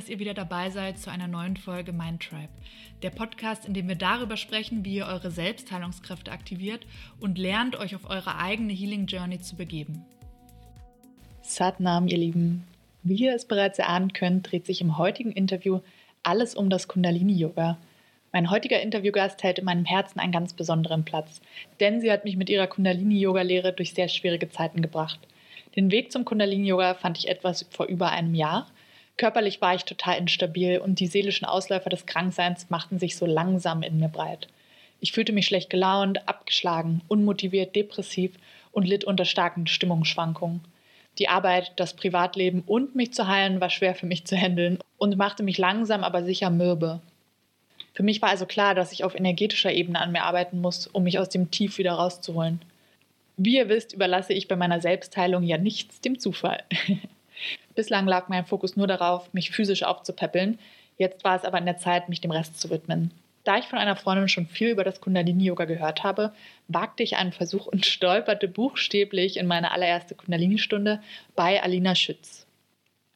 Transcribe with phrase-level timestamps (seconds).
[0.00, 2.48] dass ihr wieder dabei seid zu einer neuen Folge Mind Tribe.
[3.02, 6.86] Der Podcast, in dem wir darüber sprechen, wie ihr eure Selbstheilungskräfte aktiviert
[7.20, 10.02] und lernt, euch auf eure eigene Healing Journey zu begeben.
[11.42, 12.66] Satnam, ihr Lieben.
[13.02, 15.80] Wie ihr es bereits erahnen könnt, dreht sich im heutigen Interview
[16.22, 17.76] alles um das Kundalini-Yoga.
[18.32, 21.42] Mein heutiger Interviewgast hält in meinem Herzen einen ganz besonderen Platz,
[21.78, 25.20] denn sie hat mich mit ihrer Kundalini-Yoga-Lehre durch sehr schwierige Zeiten gebracht.
[25.76, 28.66] Den Weg zum Kundalini-Yoga fand ich etwas vor über einem Jahr.
[29.20, 33.82] Körperlich war ich total instabil und die seelischen Ausläufer des Krankseins machten sich so langsam
[33.82, 34.48] in mir breit.
[34.98, 38.32] Ich fühlte mich schlecht gelaunt, abgeschlagen, unmotiviert, depressiv
[38.72, 40.62] und litt unter starken Stimmungsschwankungen.
[41.18, 45.18] Die Arbeit, das Privatleben und mich zu heilen war schwer für mich zu handeln und
[45.18, 47.02] machte mich langsam aber sicher mürbe.
[47.92, 51.02] Für mich war also klar, dass ich auf energetischer Ebene an mir arbeiten muss, um
[51.02, 52.62] mich aus dem Tief wieder rauszuholen.
[53.36, 56.64] Wie ihr wisst, überlasse ich bei meiner Selbstheilung ja nichts dem Zufall.
[57.74, 60.58] Bislang lag mein Fokus nur darauf, mich physisch aufzupäppeln.
[60.98, 63.12] Jetzt war es aber an der Zeit, mich dem Rest zu widmen.
[63.44, 66.32] Da ich von einer Freundin schon viel über das Kundalini-Yoga gehört habe,
[66.68, 71.00] wagte ich einen Versuch und stolperte buchstäblich in meine allererste Kundalini-Stunde
[71.36, 72.46] bei Alina Schütz.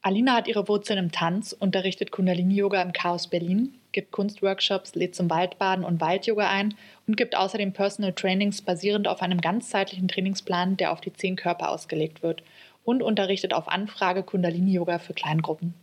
[0.01, 5.31] Alina hat ihre Wurzeln im Tanz, unterrichtet Kundalini-Yoga im Chaos Berlin, gibt Kunstworkshops, lädt zum
[5.31, 6.75] Waldbaden und Waldyoga ein
[7.07, 11.71] und gibt außerdem Personal Trainings basierend auf einem ganzzeitlichen Trainingsplan, der auf die zehn Körper
[11.71, 12.43] ausgelegt wird
[12.85, 15.75] und unterrichtet auf Anfrage Kundalini-Yoga für Kleingruppen.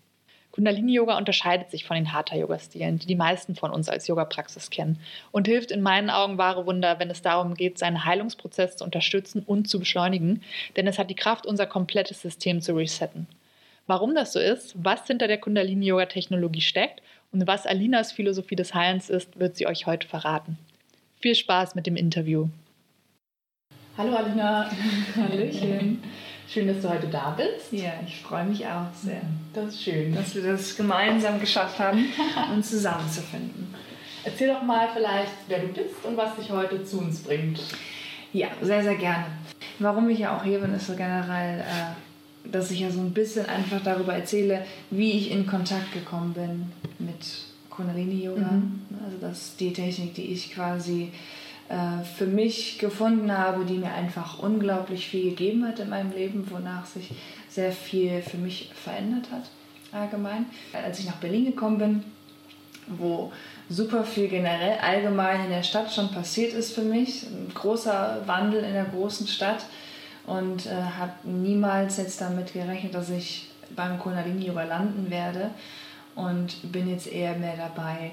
[0.51, 4.99] Kundalini-Yoga unterscheidet sich von den Hatha-Yoga-Stilen, die die meisten von uns als Yoga-Praxis kennen
[5.31, 9.43] und hilft in meinen Augen wahre Wunder, wenn es darum geht, seinen Heilungsprozess zu unterstützen
[9.45, 10.43] und zu beschleunigen,
[10.75, 13.27] denn es hat die Kraft, unser komplettes System zu resetten.
[13.87, 19.09] Warum das so ist, was hinter der Kundalini-Yoga-Technologie steckt und was Alinas Philosophie des Heilens
[19.09, 20.57] ist, wird sie euch heute verraten.
[21.21, 22.47] Viel Spaß mit dem Interview.
[23.97, 24.69] Hallo Alina.
[25.15, 26.01] Hallöchen.
[26.53, 27.71] Schön, dass du heute da bist.
[27.71, 29.21] Ja, ich freue mich auch sehr.
[29.53, 30.13] Das ist schön.
[30.13, 32.05] Dass wir das gemeinsam geschafft haben,
[32.53, 33.73] uns zusammenzufinden.
[34.25, 37.61] Erzähl doch mal vielleicht, wer du bist und was dich heute zu uns bringt.
[38.33, 39.27] Ja, sehr, sehr gerne.
[39.79, 43.13] Warum ich ja auch hier bin, ist so generell, äh, dass ich ja so ein
[43.13, 46.69] bisschen einfach darüber erzähle, wie ich in Kontakt gekommen bin
[46.99, 47.25] mit
[47.69, 48.51] Kundalini-Yoga.
[48.51, 48.81] Mhm.
[49.05, 51.13] Also das ist die Technik, die ich quasi
[51.71, 56.45] äh, für mich gefunden habe, die mir einfach unglaublich viel gegeben hat in meinem Leben,
[56.51, 57.11] wonach sich
[57.47, 59.49] sehr viel für mich verändert hat
[59.93, 60.47] allgemein.
[60.73, 62.03] Als ich nach Berlin gekommen bin,
[62.87, 63.31] wo
[63.69, 68.65] super viel generell allgemein in der Stadt schon passiert ist für mich, ein großer Wandel
[68.65, 69.65] in der großen Stadt
[70.27, 75.51] und äh, habe niemals jetzt damit gerechnet, dass ich beim Kundalini Yoga landen werde
[76.15, 78.11] und bin jetzt eher mehr dabei,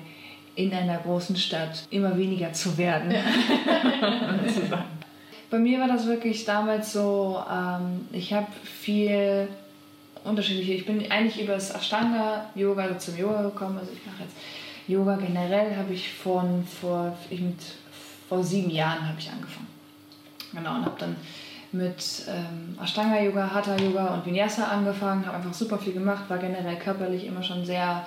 [0.59, 3.15] in einer großen Stadt immer weniger zu werden.
[5.51, 9.49] Bei mir war das wirklich damals so, ähm, ich habe viel
[10.25, 14.35] unterschiedliche, ich bin eigentlich über das Ashtanga-Yoga also zum Yoga gekommen, also ich mache jetzt
[14.89, 17.61] Yoga generell, habe ich von, vor, ich mit,
[18.29, 19.69] vor sieben Jahren habe ich angefangen.
[20.53, 21.15] Genau, und habe dann
[21.71, 27.27] mit ähm, Ashtanga-Yoga, Hatha-Yoga und Vinyasa angefangen, habe einfach super viel gemacht, war generell körperlich
[27.27, 28.05] immer schon sehr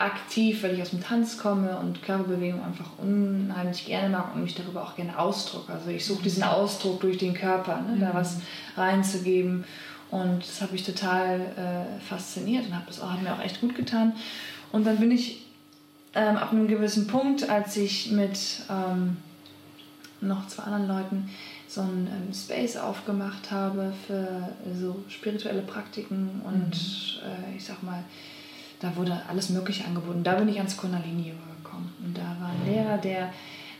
[0.00, 4.54] aktiv, weil ich aus dem Tanz komme und Körperbewegung einfach unheimlich gerne mag und mich
[4.54, 5.72] darüber auch gerne ausdrücke.
[5.72, 8.00] Also ich suche diesen Ausdruck durch den Körper, ne, mhm.
[8.00, 8.38] da was
[8.76, 9.64] reinzugeben.
[10.10, 13.76] Und das hat mich total äh, fasziniert und das auch, hat mir auch echt gut
[13.76, 14.14] getan.
[14.72, 15.46] Und dann bin ich
[16.14, 19.18] ähm, ab einem gewissen Punkt, als ich mit ähm,
[20.20, 21.30] noch zwei anderen Leuten
[21.68, 27.52] so einen ähm, Space aufgemacht habe für so spirituelle Praktiken und mhm.
[27.52, 28.02] äh, ich sag mal
[28.80, 30.22] da wurde alles Mögliche angeboten.
[30.22, 31.32] Da bin ich ans Kundalini
[31.62, 31.92] gekommen.
[32.04, 33.32] Und da war ein Lehrer, der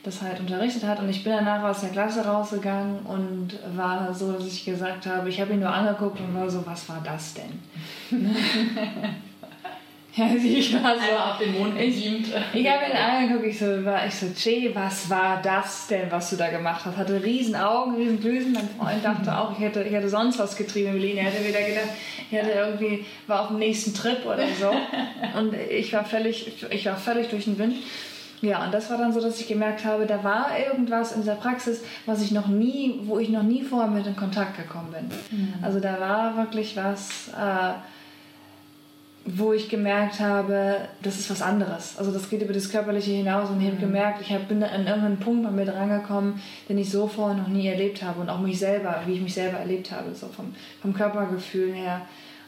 [0.03, 1.01] das halt unterrichtet hat.
[1.01, 5.29] Und ich bin danach aus der Klasse rausgegangen und war so, dass ich gesagt habe,
[5.29, 7.61] ich habe ihn nur angeguckt und war so, was war das denn?
[10.17, 12.27] Ja, ich war so auf den Mond gebeamt.
[12.53, 16.11] Ich, ich habe ihn angeguckt, ich so, war, ich so, Jay, was war das denn,
[16.11, 16.97] was du da gemacht hast?
[16.97, 18.53] Hatte riesen Augen, riesen Blüsen.
[18.53, 21.17] Mein Freund dachte auch, ich hätte, ich hätte sonst was getrieben in Berlin.
[21.19, 21.97] Er hätte wieder gedacht,
[22.31, 24.71] ich hätte irgendwie, war auf dem nächsten Trip oder so.
[25.39, 27.77] Und ich war völlig, ich war völlig durch den Wind.
[28.43, 31.35] Ja, und das war dann so, dass ich gemerkt habe, da war irgendwas in dieser
[31.35, 35.39] Praxis, was ich noch nie, wo ich noch nie vorher mit in Kontakt gekommen bin.
[35.39, 35.55] Mhm.
[35.61, 37.75] Also da war wirklich was, äh,
[39.25, 41.99] wo ich gemerkt habe, das ist was anderes.
[41.99, 43.81] Also das geht über das Körperliche hinaus und ich habe mhm.
[43.81, 47.67] gemerkt, ich bin an irgendeinen Punkt bei mir drangekommen, den ich so vorher noch nie
[47.67, 50.95] erlebt habe und auch mich selber, wie ich mich selber erlebt habe, so vom, vom
[50.95, 52.03] Körpergefühl her.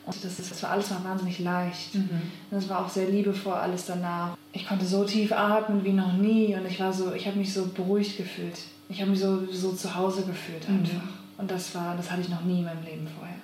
[0.06, 1.94] Und das, ist, das war alles war wahnsinnig leicht.
[1.94, 2.22] Mhm.
[2.50, 4.36] Das war auch sehr liebevoll alles danach.
[4.52, 7.52] Ich konnte so tief atmen wie noch nie und ich war so, ich habe mich
[7.52, 8.58] so beruhigt gefühlt.
[8.88, 10.78] Ich habe mich so, so zu Hause gefühlt mhm.
[10.78, 11.04] einfach.
[11.04, 11.10] Mhm.
[11.38, 13.36] Und das war, das hatte ich noch nie in meinem Leben vorher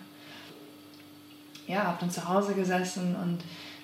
[1.69, 3.39] ja, habe dann zu Hause gesessen und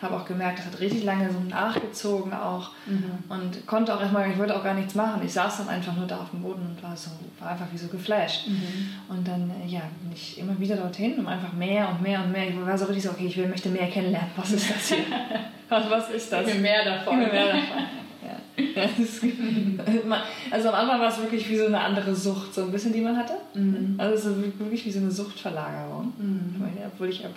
[0.05, 3.19] habe auch gemerkt, das hat richtig lange so nachgezogen auch mhm.
[3.29, 5.23] und konnte auch erstmal, ich wollte auch gar nichts machen.
[5.25, 7.11] Ich saß dann einfach nur da auf dem Boden und war so,
[7.41, 8.49] war einfach wie so geflasht.
[8.49, 8.89] Mhm.
[9.09, 12.33] Und dann, äh, ja, bin ich immer wieder dorthin, um einfach mehr und mehr und
[12.33, 12.49] mehr.
[12.49, 14.31] Ich war so richtig so, okay, ich will, möchte mehr kennenlernen.
[14.37, 15.05] Was ist das hier?
[15.69, 16.47] was, was ist das?
[16.47, 17.21] Ich will mehr davon.
[17.21, 17.85] Ich will mehr davon.
[18.25, 18.37] Ja.
[20.51, 23.01] also am Anfang war es wirklich wie so eine andere Sucht, so ein bisschen, die
[23.01, 23.35] man hatte.
[23.55, 23.95] Mhm.
[23.99, 26.13] Also es ist wirklich wie so eine Suchtverlagerung.
[26.19, 26.63] Mhm.
[26.87, 27.35] Obwohl ich habe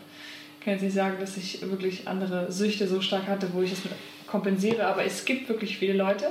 [0.63, 3.83] kann jetzt nicht sagen, dass ich wirklich andere Süchte so stark hatte, wo ich das
[3.83, 3.93] mit
[4.27, 6.27] kompensiere, aber es gibt wirklich viele Leute,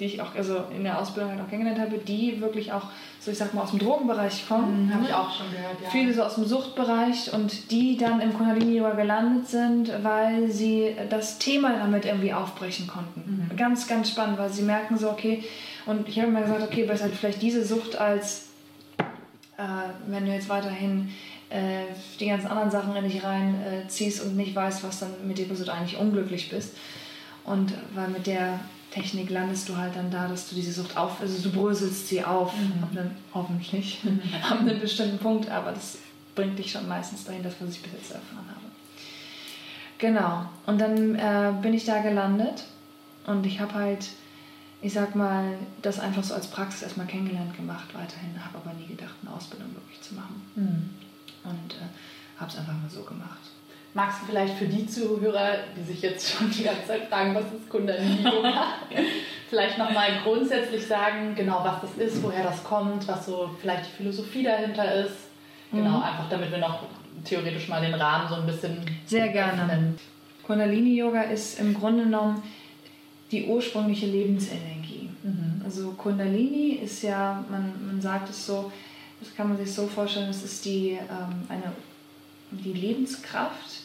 [0.00, 2.84] die ich auch also in der Ausbildung halt auch kennengelernt habe, die wirklich auch,
[3.20, 4.86] so ich sag mal, aus dem Drogenbereich kommen.
[4.86, 5.90] Mhm, habe ich auch schon gehört, ja.
[5.90, 11.38] Viele so aus dem Suchtbereich und die dann im Kundalini-Yoga gelandet sind, weil sie das
[11.38, 13.48] Thema damit irgendwie aufbrechen konnten.
[13.50, 13.56] Mhm.
[13.56, 15.44] Ganz, ganz spannend, weil sie merken so, okay,
[15.86, 18.48] und ich habe immer gesagt, okay, besser halt vielleicht diese Sucht als,
[19.58, 19.62] äh,
[20.06, 21.10] wenn du jetzt weiterhin
[21.50, 21.86] äh,
[22.20, 25.48] die ganzen anderen Sachen in dich reinziehst äh, und nicht weißt, was dann mit dir
[25.48, 26.76] passiert, eigentlich unglücklich bist.
[27.44, 28.60] Und weil mit der
[28.92, 32.24] Technik landest du halt dann da, dass du diese Sucht auf, also du bröselst sie
[32.24, 32.82] auf, mhm.
[32.82, 34.20] ab einem, hoffentlich, mhm.
[34.48, 35.98] ab einem bestimmten Punkt, aber das
[36.34, 38.60] bringt dich schon meistens dahin, das, was ich bis jetzt erfahren habe.
[39.98, 42.64] Genau, und dann äh, bin ich da gelandet
[43.26, 44.08] und ich habe halt,
[44.82, 48.86] ich sag mal, das einfach so als Praxis erstmal kennengelernt gemacht, weiterhin, habe aber nie
[48.86, 50.42] gedacht, eine Ausbildung wirklich zu machen.
[50.54, 51.09] Mhm
[51.44, 53.38] und äh, habe es einfach mal so gemacht.
[53.92, 57.44] Magst du vielleicht für die Zuhörer, die sich jetzt schon die ganze Zeit fragen, was
[57.46, 58.66] ist Kundalini-Yoga,
[59.48, 63.96] vielleicht nochmal grundsätzlich sagen, genau was das ist, woher das kommt, was so vielleicht die
[63.96, 65.16] Philosophie dahinter ist?
[65.72, 66.02] Genau, mhm.
[66.02, 66.84] einfach damit wir noch
[67.24, 68.78] theoretisch mal den Rahmen so ein bisschen.
[69.06, 69.94] Sehr gerne.
[70.46, 72.42] Kundalini-Yoga ist im Grunde genommen
[73.30, 75.10] die ursprüngliche Lebensenergie.
[75.22, 75.62] Mhm.
[75.64, 78.72] Also Kundalini ist ja, man, man sagt es so,
[79.20, 81.72] das kann man sich so vorstellen, es ist die, ähm, eine,
[82.50, 83.82] die Lebenskraft,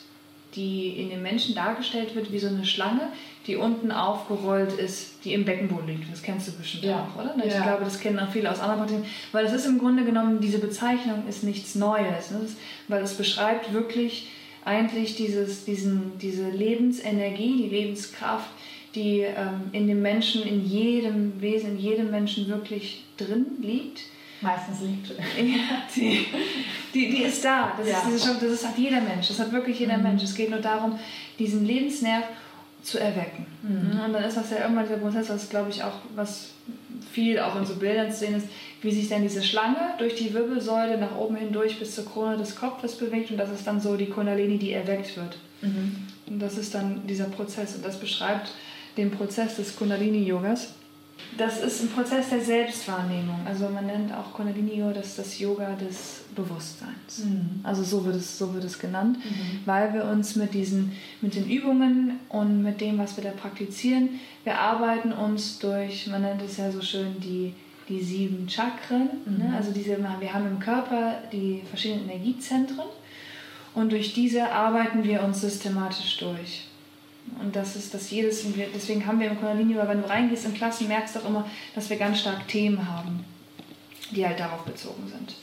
[0.56, 3.10] die in den Menschen dargestellt wird wie so eine Schlange,
[3.46, 6.12] die unten aufgerollt ist, die im Beckenboden liegt.
[6.12, 7.06] Das kennst du bestimmt ja.
[7.06, 7.36] auch, oder?
[7.46, 7.64] Ich ja.
[7.64, 9.06] glaube, das kennen auch viele aus anderen Partien.
[9.34, 12.32] Weil es ist im Grunde genommen, diese Bezeichnung ist nichts Neues.
[12.32, 12.40] Ne?
[12.42, 12.52] Das,
[12.88, 14.30] weil es beschreibt wirklich
[14.64, 18.50] eigentlich dieses, diesen, diese Lebensenergie, die Lebenskraft,
[18.96, 24.00] die ähm, in dem Menschen, in jedem Wesen, in jedem Menschen wirklich drin liegt
[24.46, 25.10] meistens liegt.
[25.38, 26.26] Ja, die,
[26.94, 27.74] die, die ist da.
[27.78, 28.00] Das, ja.
[28.10, 29.28] ist, das, das hat jeder Mensch.
[29.28, 30.04] Das hat wirklich jeder mhm.
[30.04, 30.24] Mensch.
[30.24, 30.98] Es geht nur darum,
[31.38, 32.24] diesen Lebensnerv
[32.82, 33.46] zu erwecken.
[33.64, 34.00] Mhm.
[34.00, 36.52] Und dann ist das ja irgendwann dieser Prozess, was glaube ich auch, was
[37.12, 38.48] viel auch in so Bildern zu sehen ist,
[38.82, 42.56] wie sich dann diese Schlange durch die Wirbelsäule nach oben hindurch bis zur Krone des
[42.56, 45.38] Kopfes bewegt und das ist dann so die Kundalini, die erweckt wird.
[45.62, 46.08] Mhm.
[46.28, 48.52] Und das ist dann dieser Prozess und das beschreibt
[48.98, 50.74] den Prozess des Kundalini-Yogas
[51.38, 53.40] das ist ein Prozess der Selbstwahrnehmung.
[53.46, 57.26] Also man nennt auch Kundalini Yoga das, das Yoga des Bewusstseins.
[57.26, 57.60] Mhm.
[57.64, 59.62] Also so wird es, so wird es genannt, mhm.
[59.66, 64.20] weil wir uns mit, diesen, mit den Übungen und mit dem, was wir da praktizieren,
[64.44, 67.54] wir arbeiten uns durch, man nennt es ja so schön, die,
[67.90, 69.10] die sieben Chakren.
[69.26, 69.38] Mhm.
[69.38, 69.54] Ne?
[69.56, 72.88] Also diese, wir haben im Körper die verschiedenen Energiezentren
[73.74, 76.68] und durch diese arbeiten wir uns systematisch durch.
[77.40, 80.54] Und das ist das jedes, deswegen haben wir im Kundalini, weil wenn du reingehst in
[80.54, 83.26] Klassen, merkst du auch immer, dass wir ganz stark Themen haben,
[84.12, 85.36] die halt darauf bezogen sind.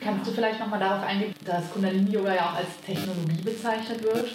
[0.00, 4.32] Kannst du vielleicht nochmal darauf eingehen, dass Kundalini-Yoga ja auch als Technologie bezeichnet wird?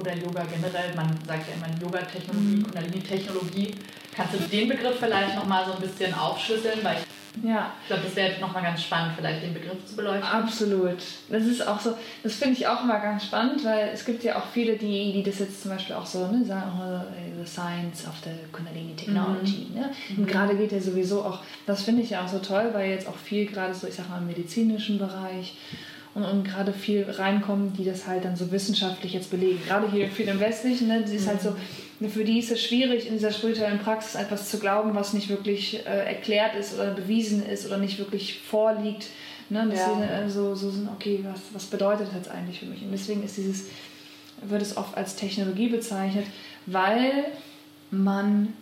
[0.00, 2.62] Oder Yoga generell, man sagt ja immer Yoga-Technologie, mhm.
[2.62, 3.74] Kundalini-Technologie.
[4.14, 6.82] Kannst du den Begriff vielleicht nochmal so ein bisschen aufschlüsseln?
[6.82, 7.06] Weil ich
[7.42, 7.72] ja.
[7.82, 10.22] Ich glaube, das wäre nochmal ganz spannend, vielleicht den Begriff zu beleuchten.
[10.22, 10.98] Absolut.
[11.30, 14.36] Das ist auch so, das finde ich auch immer ganz spannend, weil es gibt ja
[14.36, 17.00] auch viele, die, die das jetzt zum Beispiel auch so ne, sagen, oh,
[17.42, 19.68] the science of the Kundalini Technology.
[19.70, 19.80] Mhm.
[19.80, 19.90] Ne?
[20.16, 23.08] Und gerade geht ja sowieso auch, das finde ich ja auch so toll, weil jetzt
[23.08, 25.56] auch viel gerade so, ich sag mal, im medizinischen Bereich
[26.14, 29.60] und, und gerade viel reinkommen, die das halt dann so wissenschaftlich jetzt belegen.
[29.66, 31.56] Gerade hier viel im Westlichen, ne, die ist halt so,
[32.08, 35.86] für die ist es schwierig, in dieser spirituellen Praxis etwas zu glauben, was nicht wirklich
[35.86, 39.08] äh, erklärt ist oder bewiesen ist oder nicht wirklich vorliegt.
[39.50, 39.68] Ne?
[39.68, 40.24] Dass ja.
[40.24, 42.82] äh, so, so sind, okay, was, was bedeutet das jetzt eigentlich für mich?
[42.82, 43.66] Und deswegen ist dieses,
[44.42, 46.26] wird es oft als Technologie bezeichnet,
[46.66, 47.26] weil
[47.90, 48.54] man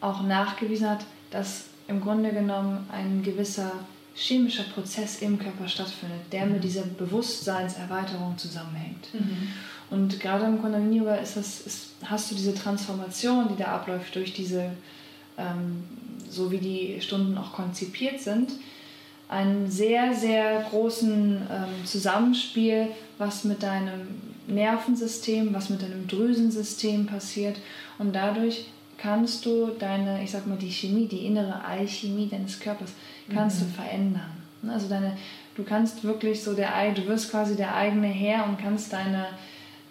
[0.00, 3.72] auch nachgewiesen hat, dass im Grunde genommen ein gewisser
[4.14, 9.12] chemischer Prozess im Körper stattfindet, der mit dieser Bewusstseinserweiterung zusammenhängt.
[9.12, 9.48] Mhm.
[9.90, 14.14] Und gerade im Kundalini Yoga ist das, ist, hast du diese Transformation, die da abläuft
[14.14, 14.70] durch diese,
[15.36, 15.84] ähm,
[16.28, 18.52] so wie die Stunden auch konzipiert sind,
[19.28, 22.88] einen sehr, sehr großen ähm, Zusammenspiel,
[23.18, 24.08] was mit deinem
[24.46, 27.56] Nervensystem, was mit deinem Drüsensystem passiert.
[27.98, 28.66] Und dadurch
[29.02, 32.92] kannst du deine, ich sag mal, die Chemie, die innere Alchemie deines Körpers,
[33.32, 33.64] kannst mhm.
[33.64, 34.42] du verändern.
[34.68, 35.16] Also deine,
[35.56, 39.26] du kannst wirklich so der, du wirst quasi der eigene Herr und kannst deine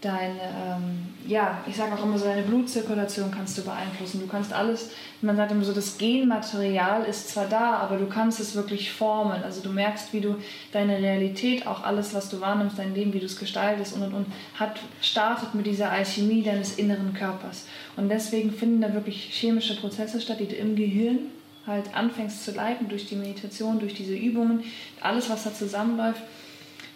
[0.02, 4.20] deine, ähm, ja, ich sage auch immer so, deine Blutzirkulation kannst du beeinflussen.
[4.20, 4.90] Du kannst alles,
[5.22, 9.44] man sagt immer so, das Genmaterial ist zwar da, aber du kannst es wirklich formen.
[9.44, 10.38] Also du merkst, wie du
[10.72, 14.14] deine Realität, auch alles, was du wahrnimmst, dein Leben, wie du es gestaltest und und
[14.14, 17.68] und, hat, startet mit dieser Alchemie deines inneren Körpers.
[17.96, 21.20] Und deswegen finden da wirklich chemische Prozesse statt, die du im Gehirn
[21.68, 24.64] halt anfängst zu leiten durch die Meditation, durch diese Übungen,
[25.00, 26.24] alles, was da zusammenläuft,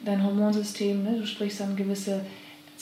[0.04, 1.20] dein Hormonsystem, ne?
[1.20, 2.22] du sprichst dann gewisse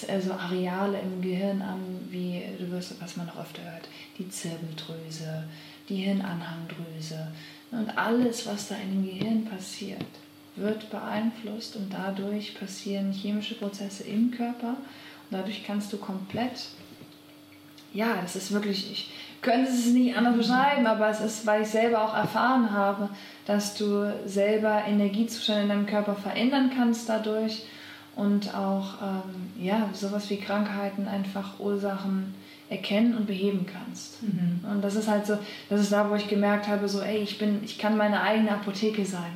[0.10, 5.44] also Areale im Gehirn an, wie du wirst, was man noch öfter hört, die Zirbeldrüse,
[5.90, 7.28] die Hirnanhangdrüse.
[7.72, 10.06] Und alles, was da in dem Gehirn passiert,
[10.56, 14.70] wird beeinflusst und dadurch passieren chemische Prozesse im Körper.
[14.70, 16.68] Und dadurch kannst du komplett,
[17.94, 21.68] ja, das ist wirklich, ich könnte es nicht anders beschreiben, aber es ist, weil ich
[21.68, 23.10] selber auch erfahren habe,
[23.46, 27.64] dass du selber Energiezustände in deinem Körper verändern kannst dadurch
[28.16, 32.36] und auch ähm, ja, sowas wie Krankheiten einfach Ursachen
[32.70, 34.22] erkennen und beheben kannst.
[34.24, 34.62] Mhm.
[34.70, 35.38] Und das ist halt so,
[35.70, 38.52] das ist da, wo ich gemerkt habe, so, ey, ich bin, ich kann meine eigene
[38.52, 39.32] Apotheke sein.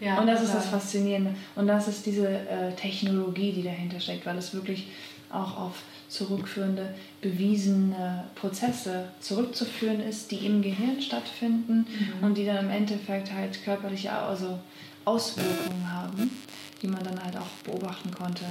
[0.00, 0.48] Ja, und das klar.
[0.48, 1.34] ist das Faszinierende.
[1.54, 4.88] Und das ist diese äh, Technologie, die dahinter steckt, weil es wirklich
[5.30, 12.26] auch auf zurückführende, bewiesene Prozesse zurückzuführen ist, die im Gehirn stattfinden mhm.
[12.26, 14.58] und die dann im Endeffekt halt körperliche also
[15.04, 16.30] Auswirkungen haben
[16.82, 18.44] die man dann halt auch beobachten konnte.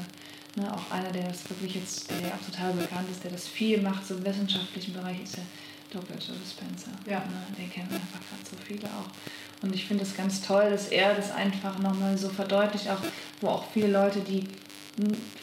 [0.55, 3.47] Ne, auch einer, der das wirklich jetzt, der ja auch total bekannt ist, der das
[3.47, 5.45] viel macht, so im wissenschaftlichen Bereich, ist der
[5.91, 6.17] Dr.
[6.17, 6.91] Joe Spencer.
[7.09, 7.19] Ja.
[7.19, 9.63] Ne, den kennen einfach gerade so viele auch.
[9.63, 13.01] Und ich finde es ganz toll, dass er das einfach nochmal so verdeutlicht, auch
[13.39, 14.45] wo auch viele Leute, die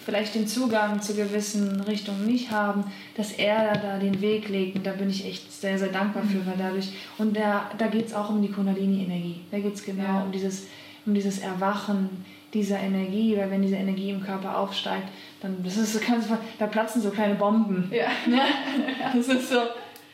[0.04, 2.84] vielleicht den Zugang zu gewissen Richtungen nicht haben,
[3.16, 4.76] dass er da den Weg legt.
[4.76, 6.46] Und da bin ich echt sehr, sehr dankbar für, mhm.
[6.46, 9.40] weil dadurch, und da, da geht es auch um die Kundalini-Energie.
[9.50, 10.22] Da geht es genau ja.
[10.22, 10.66] um, dieses,
[11.06, 12.24] um dieses Erwachen,
[12.54, 15.08] dieser Energie, weil wenn diese Energie im Körper aufsteigt,
[15.40, 16.26] dann das ist so ganz,
[16.58, 17.90] da platzen so kleine Bomben.
[17.92, 18.06] Ja.
[18.26, 19.12] ja.
[19.14, 19.60] Das ist so,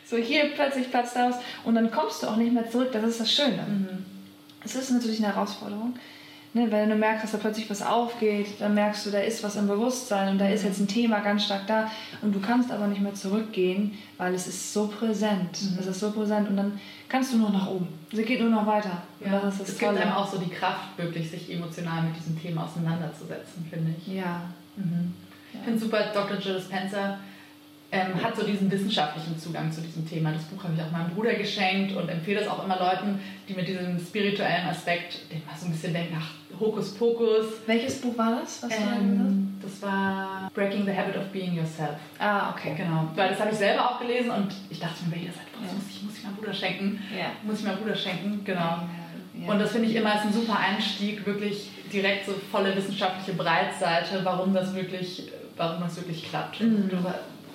[0.05, 2.91] so hier plötzlich platzt aus und dann kommst du auch nicht mehr zurück.
[2.93, 3.65] Das ist das Schöne.
[3.67, 4.05] Mhm.
[4.65, 5.95] Es ist natürlich eine Herausforderung,
[6.57, 9.57] Ne, weil du merkst, dass da plötzlich was aufgeht, dann merkst du, da ist was
[9.57, 11.91] im Bewusstsein und da ist jetzt ein Thema ganz stark da
[12.23, 15.51] und du kannst aber nicht mehr zurückgehen, weil es ist so präsent.
[15.61, 15.79] Mhm.
[15.81, 17.89] Es ist so präsent und dann kannst du nur nach oben.
[18.13, 19.03] Sie geht nur noch weiter.
[19.19, 19.41] Ja.
[19.41, 19.95] das ist das es Tolle.
[19.95, 24.15] gibt einem auch so die Kraft, wirklich sich emotional mit diesem Thema auseinanderzusetzen, finde ich.
[24.15, 24.43] Ja.
[24.77, 25.13] Mhm.
[25.53, 25.59] ja.
[25.59, 26.39] Ich finde super, Dr.
[26.39, 27.19] Jill Spencer
[27.95, 30.33] ähm, hat so diesen wissenschaftlichen Zugang zu diesem Thema.
[30.33, 33.55] Das Buch habe ich auch meinem Bruder geschenkt und empfehle es auch immer Leuten, die
[33.55, 37.47] mit diesem spirituellen Aspekt, den mal so ein bisschen denken, ach, Hokuspokus.
[37.67, 38.63] Welches Buch war das?
[38.63, 39.73] Was ähm, das?
[39.73, 41.97] das war Breaking the Habit of Being Yourself.
[42.19, 42.75] Ah, okay.
[42.77, 43.09] Genau.
[43.15, 45.75] Weil das habe ich selber auch gelesen und ich dachte mir, jeder sagt, boah, das
[45.75, 47.01] muss ich, muss ich meinem Bruder schenken.
[47.17, 47.27] Ja.
[47.43, 48.79] Muss ich meinem Bruder schenken, genau.
[49.35, 49.53] Ja.
[49.53, 54.21] Und das finde ich immer als ein super Einstieg, wirklich direkt so volle wissenschaftliche Breitseite,
[54.23, 56.61] warum das wirklich, warum das wirklich klappt.
[56.61, 56.91] Mhm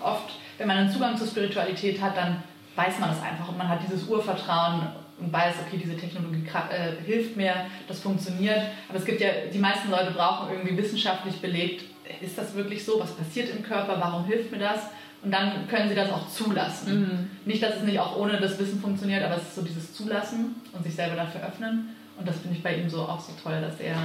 [0.04, 2.44] oft, wenn man einen Zugang zur Spiritualität hat, dann
[2.76, 4.88] weiß man es einfach und man hat dieses Urvertrauen
[5.20, 7.54] und weiß, okay, diese Technologie äh, hilft mir,
[7.88, 8.62] das funktioniert.
[8.88, 11.84] Aber es gibt ja, die meisten Leute brauchen irgendwie wissenschaftlich belegt,
[12.22, 13.00] ist das wirklich so?
[13.00, 13.98] Was passiert im Körper?
[14.00, 14.82] Warum hilft mir das?
[15.22, 17.00] Und dann können sie das auch zulassen.
[17.00, 17.30] Mhm.
[17.46, 20.56] Nicht, dass es nicht auch ohne das Wissen funktioniert, aber es ist so dieses Zulassen
[20.74, 21.96] und sich selber dafür öffnen.
[22.18, 23.96] Und das finde ich bei ihm so auch so toll, dass er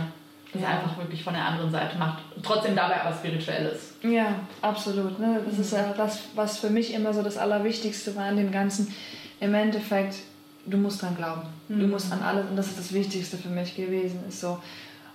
[0.54, 0.68] das ja.
[0.68, 2.22] einfach wirklich von der anderen Seite macht.
[2.42, 3.94] Trotzdem dabei aber spirituelles.
[4.02, 5.18] Ja, absolut.
[5.18, 5.40] Ne?
[5.44, 5.60] Das mhm.
[5.60, 8.94] ist ja das, was für mich immer so das Allerwichtigste war an dem Ganzen.
[9.40, 10.16] Im Endeffekt,
[10.64, 11.42] du musst dran glauben.
[11.68, 11.80] Mhm.
[11.80, 14.58] Du musst an alles, und das ist das Wichtigste für mich gewesen, ist so,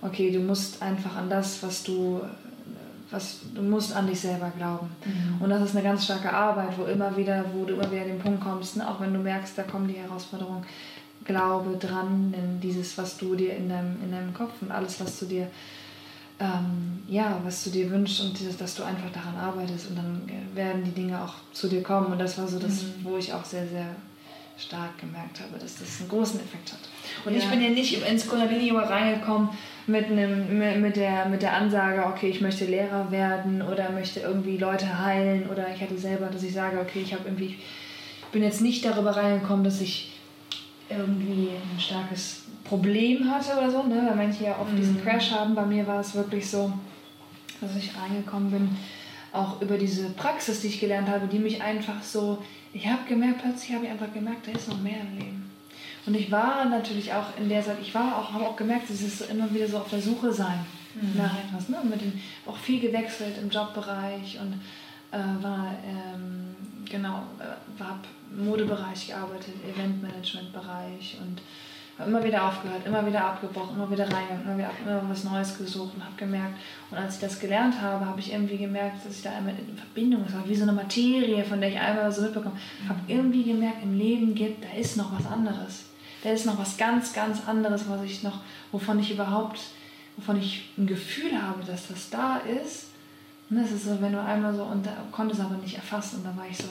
[0.02, 2.20] okay, du musst einfach an das, was du
[3.10, 4.88] was, du musst an dich selber glauben.
[5.04, 5.42] Mhm.
[5.42, 8.08] Und das ist eine ganz starke Arbeit, wo immer wieder, wo du immer wieder an
[8.08, 8.88] den Punkt kommst, ne?
[8.88, 10.64] auch wenn du merkst, da kommen die Herausforderungen,
[11.24, 15.18] Glaube dran, in dieses, was du dir in deinem, in deinem Kopf und alles, was
[15.18, 15.48] du dir,
[16.38, 20.22] ähm, ja, was du dir wünschst und dieses, dass du einfach daran arbeitest und dann
[20.54, 22.12] werden die Dinge auch zu dir kommen.
[22.12, 23.04] Und das war so das, mhm.
[23.04, 23.94] wo ich auch sehr, sehr
[24.60, 26.80] stark gemerkt habe, dass das einen großen Effekt hat.
[27.24, 27.38] Und ja.
[27.38, 29.50] ich bin ja nicht ins Kundalini reingekommen
[29.86, 34.58] mit, einem, mit, der, mit der Ansage, okay, ich möchte Lehrer werden oder möchte irgendwie
[34.58, 37.56] Leute heilen oder ich hatte selber, dass ich sage, okay, ich habe irgendwie,
[38.32, 40.12] bin jetzt nicht darüber reingekommen, dass ich
[40.90, 44.02] irgendwie ein starkes Problem hatte oder so, ne?
[44.06, 44.76] weil manche ja oft mhm.
[44.76, 45.54] diesen Crash haben.
[45.54, 46.72] Bei mir war es wirklich so,
[47.60, 48.76] dass ich reingekommen bin,
[49.32, 52.42] auch über diese Praxis, die ich gelernt habe, die mich einfach so,
[52.72, 55.50] ich habe gemerkt, plötzlich habe ich einfach gemerkt, da ist noch mehr im Leben.
[56.06, 59.02] Und ich war natürlich auch in der Zeit, ich war auch, habe auch gemerkt, es
[59.02, 61.18] ist immer wieder so auf der Suche sein mhm.
[61.18, 61.68] nach etwas.
[61.68, 61.78] Ne?
[61.88, 64.54] Mit dem, auch viel gewechselt im Jobbereich und
[65.12, 66.54] äh, war, ähm,
[66.88, 67.22] genau,
[68.00, 71.40] habe Modebereich gearbeitet, Eventmanagementbereich und
[72.00, 75.24] Habe immer wieder aufgehört, immer wieder abgebrochen, immer wieder reingegangen, immer wieder ab, immer was
[75.24, 76.54] Neues gesucht und habe gemerkt.
[76.90, 79.76] Und als ich das gelernt habe, habe ich irgendwie gemerkt, dass ich da einmal in
[79.76, 82.56] Verbindung war, wie so eine Materie, von der ich einmal so mitbekomme.
[82.82, 85.84] Ich habe irgendwie gemerkt, im Leben gibt, da ist noch was anderes.
[86.22, 88.40] Da ist noch was ganz, ganz anderes, was ich noch,
[88.72, 89.60] wovon ich überhaupt,
[90.16, 92.92] wovon ich ein Gefühl habe, dass das da ist.
[93.50, 96.20] Und das ist so, wenn du einmal so, und da konnte es aber nicht erfassen
[96.20, 96.68] und da war ich so,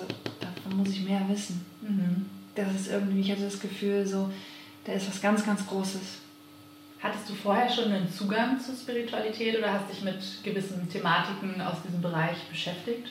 [0.70, 1.66] davon muss ich mehr wissen.
[1.82, 2.26] Mhm.
[2.56, 4.32] Das ist irgendwie, ich hatte das Gefühl so,
[4.86, 6.20] da ist was ganz, ganz Großes.
[7.02, 11.82] Hattest du vorher schon einen Zugang zur Spiritualität oder hast dich mit gewissen Thematiken aus
[11.86, 13.08] diesem Bereich beschäftigt?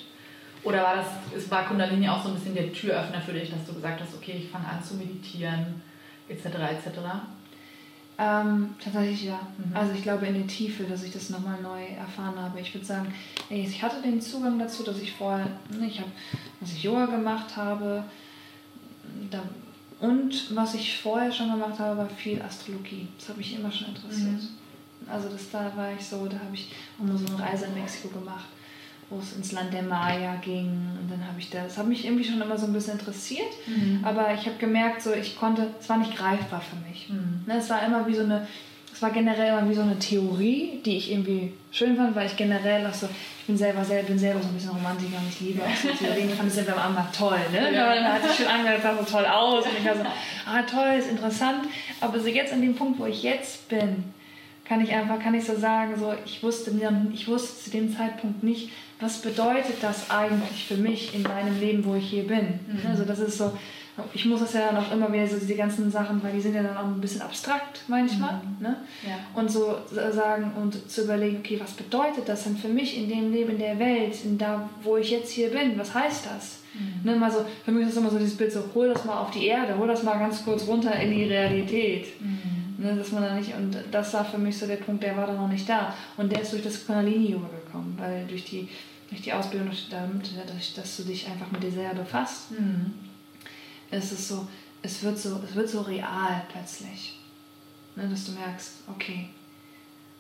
[0.63, 3.65] Oder war das, es war Kundalini auch so ein bisschen der Türöffner für dich, dass
[3.65, 5.81] du gesagt hast, okay, ich fange an zu meditieren,
[6.29, 6.47] etc.
[6.47, 6.99] etc.?
[8.21, 9.39] Ähm, tatsächlich ja.
[9.59, 9.77] Mhm.
[9.77, 12.61] Also ich glaube in der Tiefe, dass ich das nochmal neu erfahren habe.
[12.61, 13.15] Ich würde sagen,
[13.49, 16.11] ich hatte den Zugang dazu, dass ich vorher, ne, ich habe,
[16.61, 18.03] dass ich Yoga gemacht habe,
[19.31, 19.43] da
[20.01, 23.09] und was ich vorher schon gemacht habe, war viel Astrologie.
[23.19, 24.43] Das hat mich immer schon interessiert.
[24.43, 25.11] Mhm.
[25.11, 27.75] Also das, da war ich so, da habe ich auch mal so eine Reise in
[27.75, 28.47] Mexiko gemacht,
[29.11, 30.69] wo es ins Land der Maya ging.
[31.01, 33.49] Und dann habe ich das, das hat mich irgendwie schon immer so ein bisschen interessiert.
[33.67, 34.01] Mhm.
[34.05, 37.09] Aber ich habe gemerkt, so ich konnte, es war nicht greifbar für mich.
[37.09, 37.45] Mhm.
[37.47, 38.47] Ne, es war immer wie so eine,
[38.93, 42.37] es war generell immer wie so eine Theorie, die ich irgendwie schön fand, weil ich
[42.37, 43.09] generell auch so,
[43.47, 46.29] bin selber, selber, bin selber so ein bisschen Romantiker und ich liebe auch so Theorien.
[46.29, 47.41] Ich fand es ja beim Anfang toll.
[47.51, 47.75] Ne?
[47.75, 47.95] Ja.
[47.95, 49.65] Dann hat sich schon angehört, sah so toll aus.
[49.65, 50.03] Und ich war so,
[50.47, 51.63] ah toll, ist interessant.
[52.01, 54.05] Aber so jetzt an dem Punkt, wo ich jetzt bin,
[54.67, 56.73] kann ich einfach, kann ich so sagen, so, ich wusste,
[57.15, 61.85] ich wusste zu dem Zeitpunkt nicht, was bedeutet das eigentlich für mich in meinem Leben,
[61.85, 62.61] wo ich hier bin.
[62.67, 62.91] Mhm.
[62.91, 63.53] Also das ist so,
[64.13, 66.55] ich muss das ja dann auch immer wieder so diese ganzen Sachen, weil die sind
[66.55, 68.35] ja dann auch ein bisschen abstrakt manchmal.
[68.35, 68.67] Mhm.
[68.67, 68.77] Ne?
[69.07, 69.41] Ja.
[69.41, 73.33] Und so sagen und zu überlegen, okay, was bedeutet das denn für mich in dem
[73.33, 75.79] Leben, in der Welt, in da, wo ich jetzt hier bin?
[75.79, 76.59] Was heißt das?
[76.75, 77.11] Mhm.
[77.11, 79.21] Ne, mal so, für mich ist das immer so dieses Bild so, hol das mal
[79.21, 82.21] auf die Erde, hol das mal ganz kurz runter in die Realität.
[82.21, 82.58] Mhm.
[82.79, 85.27] Ne, dass man da nicht, und das war für mich so der Punkt, der war
[85.27, 85.95] da noch nicht da.
[86.17, 88.69] Und der ist durch das Kundalini-Yoga gekommen, weil durch die,
[89.11, 90.31] durch die Ausbildung, damit,
[90.77, 92.53] dass du dich einfach mit dir selber befasst.
[92.53, 93.09] Mhm
[93.91, 94.47] es ist so,
[94.83, 97.19] es wird so, es wird so real plötzlich.
[97.97, 99.31] Ne, dass du merkst, okay,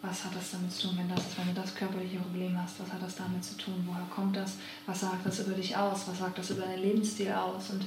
[0.02, 2.80] was hat das damit zu tun, wenn, das ist, wenn du das körperliche Problem hast,
[2.80, 4.54] was hat das damit zu tun, woher kommt das,
[4.86, 7.84] was sagt das über dich aus, was sagt das über deinen Lebensstil aus und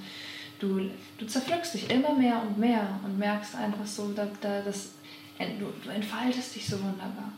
[0.62, 4.92] du, du zerpflückst dich immer mehr und mehr und merkst einfach so, da, da, das,
[5.38, 7.32] du, entfaltest dich so wunderbar.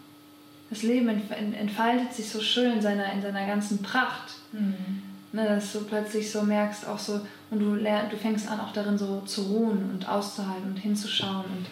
[0.69, 4.33] Das Leben entfaltet sich so schön in seiner, in seiner ganzen Pracht.
[4.51, 5.03] Mhm.
[5.31, 8.71] Ne, dass du plötzlich so merkst, auch so, und du, lern, du fängst an, auch
[8.71, 11.45] darin so zu ruhen und auszuhalten und hinzuschauen.
[11.45, 11.65] Und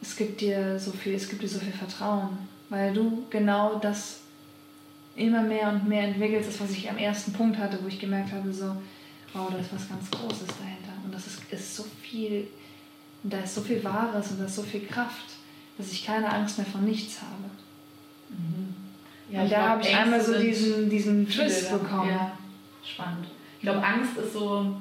[0.00, 2.38] es gibt dir so viel, es gibt dir so viel Vertrauen,
[2.70, 4.20] weil du genau das
[5.14, 8.32] immer mehr und mehr entwickelst, das, was ich am ersten Punkt hatte, wo ich gemerkt
[8.32, 8.74] habe, so,
[9.36, 10.92] wow, da ist was ganz Großes dahinter.
[11.04, 12.48] Und das ist, ist so viel,
[13.22, 15.26] da ist so viel Wahres und da ist so viel Kraft,
[15.78, 17.50] dass ich keine Angst mehr vor nichts habe.
[18.30, 18.74] Mhm.
[19.30, 22.10] Ja, und da habe ich einmal so diesen, diesen Twist bekommen.
[22.10, 22.32] Ja
[22.86, 23.26] spannend.
[23.56, 24.76] Ich glaube, Angst ist so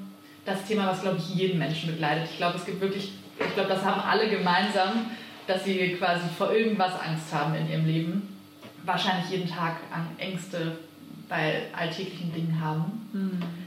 [0.46, 2.30] das Thema, was, glaube ich, jeden Menschen begleitet.
[2.32, 5.08] Ich glaube, es gibt wirklich, ich glaube, das haben alle gemeinsam,
[5.48, 8.38] dass sie quasi vor irgendwas Angst haben in ihrem Leben.
[8.84, 9.78] Wahrscheinlich jeden Tag
[10.18, 10.78] Ängste
[11.28, 13.10] bei alltäglichen Dingen haben.
[13.14, 13.65] Mhm.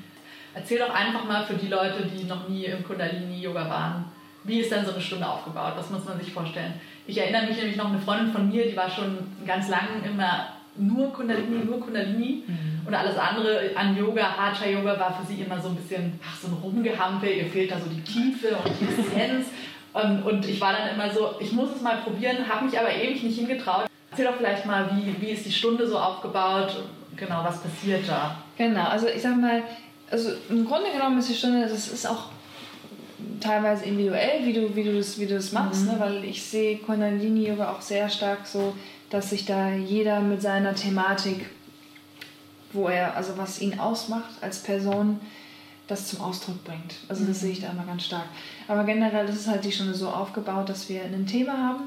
[0.55, 4.05] Erzähl doch einfach mal für die Leute, die noch nie im Kundalini-Yoga waren,
[4.45, 5.75] wie ist denn so eine Stunde aufgebaut?
[5.77, 6.75] Was muss man sich vorstellen?
[7.07, 10.49] Ich erinnere mich nämlich noch, eine Freundin von mir, die war schon ganz lange immer
[10.77, 12.45] nur Kundalini, nur Kundalini.
[12.47, 12.87] Mhm.
[12.87, 16.49] Und alles andere an Yoga, Hatha-Yoga war für sie immer so ein bisschen, ach, so
[16.49, 19.49] ein Rumgehampel, ihr fehlt da so die Tiefe und die Essenz.
[19.93, 22.95] und, und ich war dann immer so, ich muss es mal probieren, habe mich aber
[22.95, 23.87] ewig nicht hingetraut.
[24.11, 26.83] Erzähl doch vielleicht mal, wie, wie ist die Stunde so aufgebaut?
[27.17, 28.37] Genau, was passiert da?
[28.57, 29.63] Genau, also ich sag mal,
[30.11, 32.31] also im Grunde genommen ist die Stunde, das ist auch
[33.41, 35.93] teilweise individuell, wie du, wie du, das, wie du das machst, mhm.
[35.93, 35.97] ne?
[35.99, 38.75] weil ich sehe Kundalini-Yoga auch sehr stark so
[39.11, 41.47] dass sich da jeder mit seiner Thematik,
[42.73, 45.21] wo er, also was ihn ausmacht als Person,
[45.87, 46.97] das zum Ausdruck bringt.
[47.09, 47.41] Also das mhm.
[47.41, 48.27] sehe ich da immer ganz stark.
[48.67, 51.85] Aber generell ist es halt die Stunde so aufgebaut, dass wir ein Thema haben.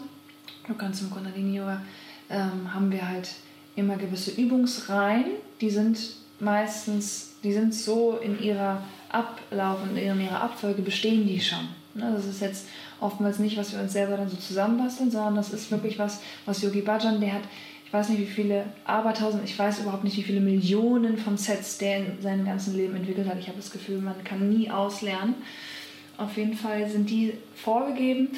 [0.67, 1.81] Du kannst im Kundalini Yoga
[2.29, 3.29] ähm, haben wir halt
[3.75, 5.99] immer gewisse Übungsreihen, die sind
[6.39, 11.67] meistens, die sind so in ihrer Ablauf und in ihrer Abfolge bestehen die schon.
[11.93, 12.67] Ne, das ist jetzt
[13.01, 16.61] oftmals nicht, was wir uns selber dann so zusammenbasteln, sondern das ist wirklich was, was
[16.61, 17.41] Yogi Bhajan, der hat,
[17.85, 21.79] ich weiß nicht wie viele, Abertausend, ich weiß überhaupt nicht, wie viele Millionen von Sets
[21.79, 23.37] der in seinem ganzen Leben entwickelt hat.
[23.39, 25.35] Ich habe das Gefühl, man kann nie auslernen.
[26.17, 28.29] Auf jeden Fall sind die vorgegeben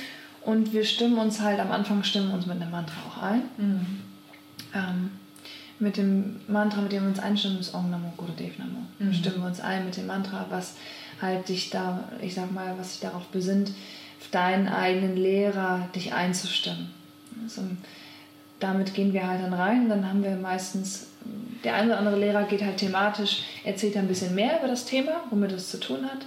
[0.42, 3.44] und wir stimmen uns halt, am Anfang stimmen uns mit einem Mantra auch ein.
[3.58, 3.86] Mhm.
[4.74, 5.12] Ähm,
[5.84, 8.80] mit dem Mantra, mit dem wir uns einstimmen, ist Om Namo Gurudev Namo.
[9.00, 9.14] Mhm.
[9.14, 10.76] Stimmen wir uns ein mit dem Mantra, was
[11.22, 13.72] halt dich da, ich sag mal, was sich darauf besinnt,
[14.32, 16.90] deinen eigenen Lehrer dich einzustimmen.
[17.44, 17.62] Also,
[18.60, 19.90] damit gehen wir halt dann rein.
[19.90, 21.08] Dann haben wir meistens,
[21.64, 25.24] der eine oder andere Lehrer geht halt thematisch, erzählt ein bisschen mehr über das Thema,
[25.30, 26.26] womit es zu tun hat.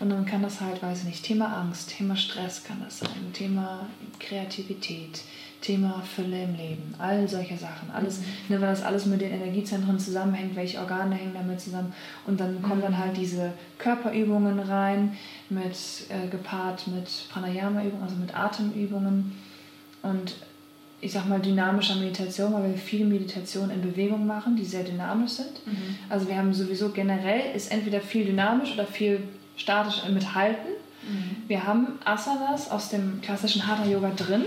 [0.00, 3.32] Und dann kann das halt, weiß ich nicht, Thema Angst, Thema Stress kann das sein,
[3.32, 3.86] Thema
[4.18, 5.20] Kreativität,
[5.64, 7.90] Thema Fülle im Leben, all solche Sachen.
[7.90, 8.24] Alles, mhm.
[8.54, 11.94] ne, weil das alles mit den Energiezentren zusammenhängt, welche Organe hängen damit zusammen.
[12.26, 15.16] Und dann kommen dann halt diese Körperübungen rein,
[15.48, 15.76] mit
[16.10, 19.32] äh, gepaart mit Pranayama-Übungen, also mit Atemübungen.
[20.02, 20.34] Und
[21.00, 25.32] ich sag mal, dynamischer Meditation, weil wir viel Meditation in Bewegung machen, die sehr dynamisch
[25.32, 25.66] sind.
[25.66, 25.96] Mhm.
[26.10, 29.22] Also wir haben sowieso generell, ist entweder viel dynamisch oder viel
[29.56, 30.68] statisch mit Halten.
[31.08, 31.48] Mhm.
[31.48, 34.44] Wir haben Asanas aus dem klassischen Hatha Yoga drin.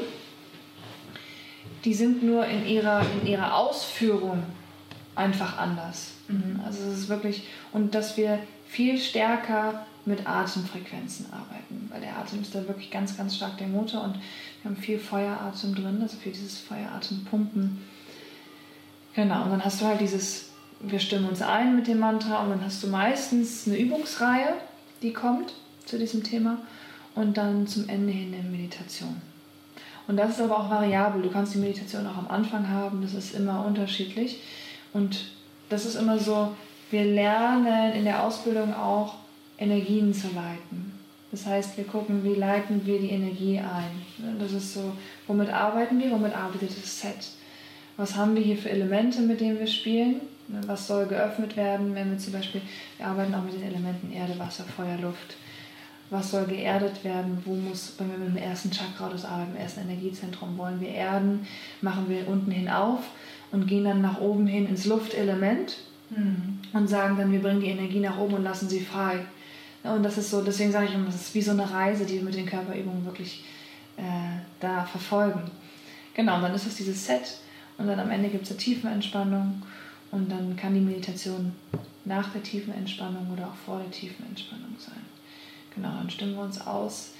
[1.88, 4.44] Die sind nur in ihrer, in ihrer Ausführung
[5.16, 6.10] einfach anders.
[6.28, 6.60] Mhm.
[6.66, 12.42] Also es ist wirklich, und dass wir viel stärker mit Atemfrequenzen arbeiten, weil der Atem
[12.42, 16.18] ist da wirklich ganz, ganz stark der Motor und wir haben viel Feueratem drin, also
[16.18, 17.82] viel dieses Feueratem-Pumpen.
[19.16, 20.50] Genau, und dann hast du halt dieses,
[20.82, 24.56] wir stimmen uns ein mit dem Mantra und dann hast du meistens eine Übungsreihe,
[25.02, 25.54] die kommt
[25.86, 26.58] zu diesem Thema
[27.16, 29.22] und dann zum Ende hin eine Meditation.
[30.08, 31.22] Und das ist aber auch variabel.
[31.22, 34.40] Du kannst die Meditation auch am Anfang haben, das ist immer unterschiedlich.
[34.94, 35.26] Und
[35.70, 36.56] das ist immer so,
[36.92, 39.16] wir lernen in der Ausbildung auch
[39.58, 40.94] Energien zu leiten.
[41.32, 44.38] Das heißt, wir gucken, wie leiten wir die Energie ein.
[44.40, 44.94] Das ist so,
[45.28, 47.32] womit arbeiten wir, womit arbeitet das Set.
[47.98, 50.22] Was haben wir hier für Elemente, mit denen wir spielen?
[50.48, 52.62] Was soll geöffnet werden, wenn wir zum Beispiel,
[52.98, 55.36] wir arbeiten auch mit den Elementen Erde, Wasser, Feuer, Luft.
[56.10, 57.42] Was soll geerdet werden?
[57.44, 60.90] Wo muss, wenn wir mit dem ersten Chakra das arbeiten, im ersten Energiezentrum, wollen wir
[60.90, 61.46] erden?
[61.82, 63.02] Machen wir unten hin auf
[63.52, 65.78] und gehen dann nach oben hin ins Luftelement
[66.10, 66.60] mhm.
[66.74, 69.26] und sagen dann, wir bringen die Energie nach oben und lassen sie frei.
[69.84, 72.16] Und das ist so, deswegen sage ich immer, das ist wie so eine Reise, die
[72.16, 73.44] wir mit den Körperübungen wirklich
[73.98, 74.02] äh,
[74.60, 75.50] da verfolgen.
[76.14, 77.38] Genau, und dann ist es dieses Set
[77.78, 79.62] und dann am Ende gibt es eine Tiefenentspannung
[80.12, 81.54] und dann kann die Meditation
[82.06, 85.07] nach der tiefen Entspannung oder auch vor der tiefen Entspannung sein.
[85.78, 87.12] Genau, dann stimmen wir uns aus,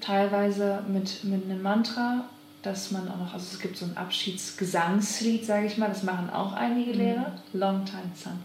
[0.00, 2.26] teilweise mit, mit einem Mantra,
[2.62, 6.30] dass man auch noch, also es gibt so ein Abschiedsgesangslied, sage ich mal, das machen
[6.30, 6.98] auch einige mhm.
[6.98, 8.38] Lehrer, Long Time Sun.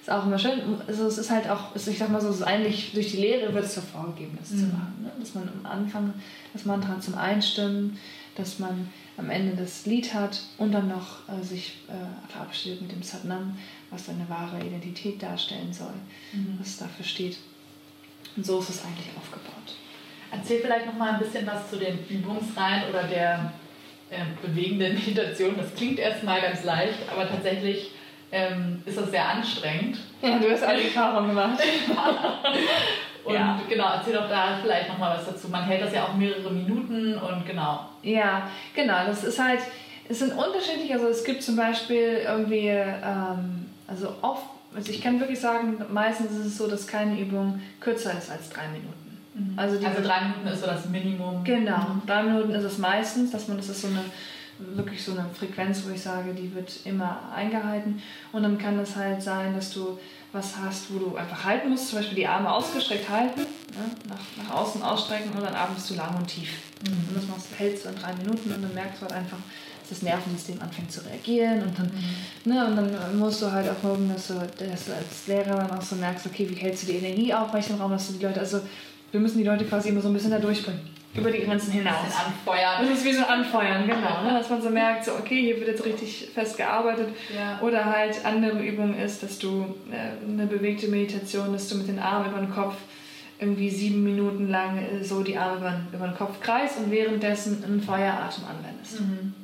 [0.00, 2.42] Ist auch immer schön, also es ist halt auch, ich sag mal so, es ist
[2.42, 4.58] eigentlich durch die Lehre wird es ja vorgegeben, das mhm.
[4.58, 4.94] zu machen.
[5.02, 5.10] Ne?
[5.18, 6.14] Dass man am Anfang
[6.52, 7.98] das Mantra zum Einstimmen,
[8.36, 12.92] dass man am Ende das Lied hat und dann noch äh, sich äh, verabschiedet mit
[12.92, 13.58] dem Satnam,
[13.90, 15.94] was seine wahre Identität darstellen soll,
[16.32, 16.56] mhm.
[16.60, 17.38] was dafür steht.
[18.36, 19.74] Und so ist es eigentlich aufgebaut.
[20.30, 23.52] Erzähl vielleicht noch mal ein bisschen was zu den Übungsreihen oder der
[24.10, 25.56] äh, bewegenden Meditation.
[25.56, 27.90] Das klingt erstmal ganz leicht, aber tatsächlich
[28.32, 29.98] ähm, ist das sehr anstrengend.
[30.20, 31.60] Ja, du hast alle Erfahrungen gemacht.
[33.24, 33.60] Und ja.
[33.68, 35.48] genau, erzähl doch da vielleicht nochmal was dazu.
[35.48, 37.80] Man hält das ja auch mehrere Minuten und genau.
[38.02, 39.04] Ja, genau.
[39.04, 39.58] Das ist halt,
[40.08, 40.92] es sind unterschiedlich.
[40.92, 44.44] Also es gibt zum Beispiel irgendwie, ähm, also oft,
[44.76, 48.50] also ich kann wirklich sagen, meistens ist es so, dass keine Übung kürzer ist als
[48.50, 49.18] drei Minuten.
[49.34, 49.58] Mhm.
[49.58, 51.42] Also, also drei Minuten ist so das Minimum.
[51.44, 52.02] Genau, mhm.
[52.06, 54.04] drei Minuten ist es meistens, dass man, das ist so eine
[54.58, 58.02] wirklich so eine Frequenz, wo ich sage, die wird immer eingehalten.
[58.32, 59.98] Und dann kann es halt sein, dass du
[60.32, 63.90] was hast, wo du einfach halten musst, zum Beispiel die Arme ausgestreckt halten, ne?
[64.08, 66.50] nach, nach außen ausstrecken und dann atmest du lang und tief.
[66.86, 67.08] Mhm.
[67.08, 69.38] Und das machst, hältst du in drei Minuten und dann merkst du halt einfach,
[69.90, 72.52] das Nervensystem anfängt zu reagieren und dann, mhm.
[72.52, 75.70] ne, und dann musst du halt auch gucken, dass du, dass du als Lehrer dann
[75.70, 78.24] auch so merkst, okay, wie hältst du die Energie aufrecht im Raum, dass du die
[78.24, 78.60] Leute, also
[79.10, 81.96] wir müssen die Leute quasi immer so ein bisschen da durchbringen über die Grenzen hinaus.
[81.98, 82.86] Ein bisschen anfeuern.
[82.86, 84.22] Das ist wie so Anfeuern, genau.
[84.22, 84.38] Ne?
[84.38, 87.08] Dass man so merkt, so, okay, hier wird jetzt richtig fest gearbeitet.
[87.34, 87.60] Ja.
[87.60, 91.98] Oder halt andere Übung ist, dass du äh, eine bewegte Meditation, dass du mit den
[91.98, 92.74] Armen über den Kopf
[93.38, 97.62] irgendwie sieben Minuten lang äh, so die Arme über, über den Kopf kreist und währenddessen
[97.64, 99.00] einen Feueratem anwendest.
[99.00, 99.34] Mhm.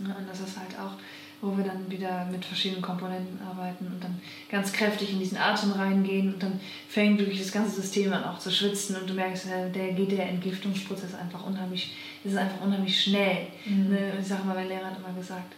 [0.00, 0.96] Ja, und das ist halt auch
[1.44, 5.72] wo wir dann wieder mit verschiedenen Komponenten arbeiten und dann ganz kräftig in diesen Atem
[5.72, 9.46] reingehen und dann fängt wirklich das ganze System an auch zu schwitzen und du merkst,
[9.74, 13.48] der geht der Entgiftungsprozess einfach unheimlich, es ist einfach unheimlich schnell.
[13.66, 13.90] Mhm.
[13.90, 15.54] Ne, ich sage mal, mein Lehrer hat immer gesagt,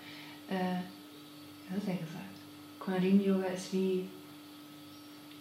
[0.50, 0.80] äh,
[1.68, 2.24] was hat er gesagt?
[2.80, 4.08] Kundalini-Yoga ist wie,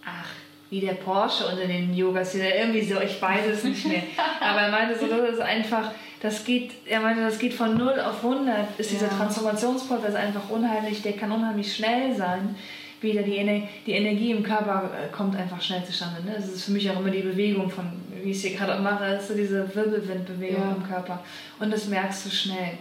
[0.05, 0.29] ach,
[0.69, 4.01] wie der Porsche unter den Yogas, irgendwie so, ich weiß es nicht mehr.
[4.41, 5.91] Aber er meinte so, das ist einfach
[6.25, 8.97] das geht, er meinte, das geht von 0 auf 100, ist ja.
[8.97, 12.55] dieser Transformationsprozess einfach unheimlich, der kann unheimlich schnell sein.
[13.01, 16.23] Wieder die, Ener die Energie im Körper äh, kommt einfach schnell zustande.
[16.23, 16.33] Ne?
[16.35, 17.85] Das ist für mich auch immer die Bewegung von,
[18.23, 20.75] wie ich es hier gerade mache, ist so diese Wirbelwindbewegung ja.
[20.75, 21.21] im Körper.
[21.59, 22.79] Und das merkst du schnell.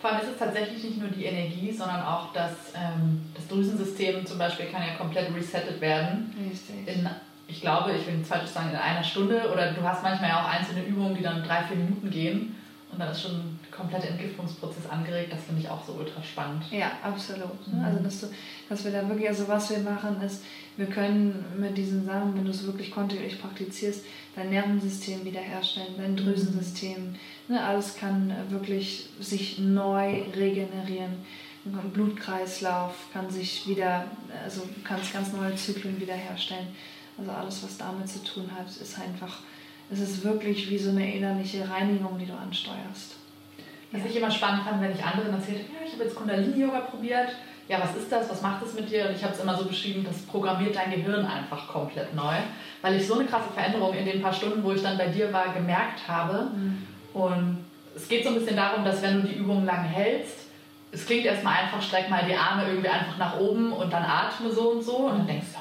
[0.00, 4.26] Vor allem ist es tatsächlich nicht nur die Energie, sondern auch das, ähm, das Drüsensystem
[4.26, 6.34] zum Beispiel kann ja komplett resettet werden.
[6.50, 6.96] Richtig.
[6.96, 7.08] In
[7.48, 10.48] ich glaube, ich will zwei sagen in einer Stunde oder du hast manchmal ja auch
[10.48, 12.54] einzelne Übungen, die dann drei, vier Minuten gehen
[12.92, 15.32] und dann ist schon ein kompletter Entgiftungsprozess angeregt.
[15.32, 16.64] Das finde ich auch so ultra spannend.
[16.70, 17.66] Ja, absolut.
[17.66, 17.74] Ne?
[17.74, 17.84] Mhm.
[17.84, 18.26] Also, dass, du,
[18.68, 20.44] dass wir da wirklich, also was wir machen ist,
[20.76, 24.04] wir können mit diesen Sachen, wenn du es wirklich kontinuierlich praktizierst,
[24.36, 26.16] dein Nervensystem wiederherstellen, dein mhm.
[26.16, 27.14] Drüsensystem,
[27.48, 27.64] ne?
[27.64, 31.24] alles kann wirklich sich neu regenerieren.
[31.92, 34.04] Blutkreislauf kann sich wieder,
[34.42, 36.68] also kannst ganz neue Zyklen wiederherstellen.
[37.18, 39.38] Also alles, was damit zu tun hat, ist einfach,
[39.90, 43.16] es ist wirklich wie so eine innerliche Reinigung, die du ansteuerst.
[43.90, 44.06] Was ja.
[44.06, 47.30] ich immer spannend fand, wenn ich anderen erzählt habe, ja, ich habe jetzt Kundalini-Yoga probiert.
[47.68, 48.30] Ja, was ist das?
[48.30, 49.08] Was macht es mit dir?
[49.08, 52.34] Und ich habe es immer so beschrieben, das programmiert dein Gehirn einfach komplett neu.
[52.80, 55.32] Weil ich so eine krasse Veränderung in den paar Stunden, wo ich dann bei dir
[55.32, 56.50] war, gemerkt habe.
[56.54, 56.86] Mhm.
[57.12, 60.46] Und es geht so ein bisschen darum, dass wenn du die Übung lang hältst,
[60.92, 64.50] es klingt erstmal einfach, streck mal die Arme irgendwie einfach nach oben und dann atme
[64.50, 64.96] so und so.
[64.96, 65.57] Und dann denkst du,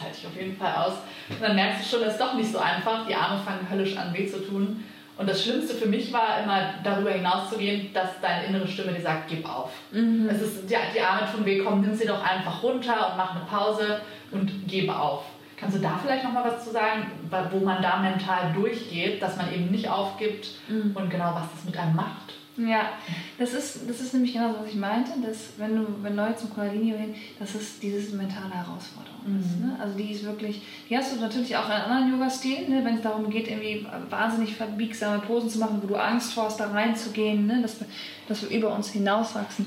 [0.00, 0.94] das halte ich auf jeden Fall aus.
[1.28, 3.06] Und dann merkst du schon, das ist doch nicht so einfach.
[3.06, 4.84] Die Arme fangen höllisch an weh zu tun.
[5.16, 9.28] Und das Schlimmste für mich war immer darüber hinauszugehen, dass deine innere Stimme dir sagt,
[9.28, 9.70] gib auf.
[9.92, 10.28] Mhm.
[10.30, 13.34] Es ist, die, die Arme tun weh, komm, nimm sie doch einfach runter und mach
[13.34, 15.24] eine Pause und gebe auf.
[15.58, 17.10] Kannst du da vielleicht nochmal was zu sagen,
[17.50, 20.92] wo man da mental durchgeht, dass man eben nicht aufgibt mhm.
[20.94, 22.32] und genau was das mit einem macht?
[22.68, 22.90] Ja,
[23.38, 26.36] das ist, das ist nämlich genau das, was ich meinte, dass wenn du, wenn Leute
[26.36, 29.40] zum Kundalini gehen, dass es diese mentale Herausforderung mhm.
[29.40, 29.60] ist.
[29.60, 29.76] Ne?
[29.80, 32.84] Also die ist wirklich, die hast du natürlich auch in anderen Yoga-Stilen, ne?
[32.84, 36.60] wenn es darum geht, irgendwie wahnsinnig verbiegsame Posen zu machen, wo du Angst vor hast,
[36.60, 37.62] da reinzugehen, ne?
[37.62, 37.86] dass, wir,
[38.28, 39.66] dass wir über uns hinauswachsen.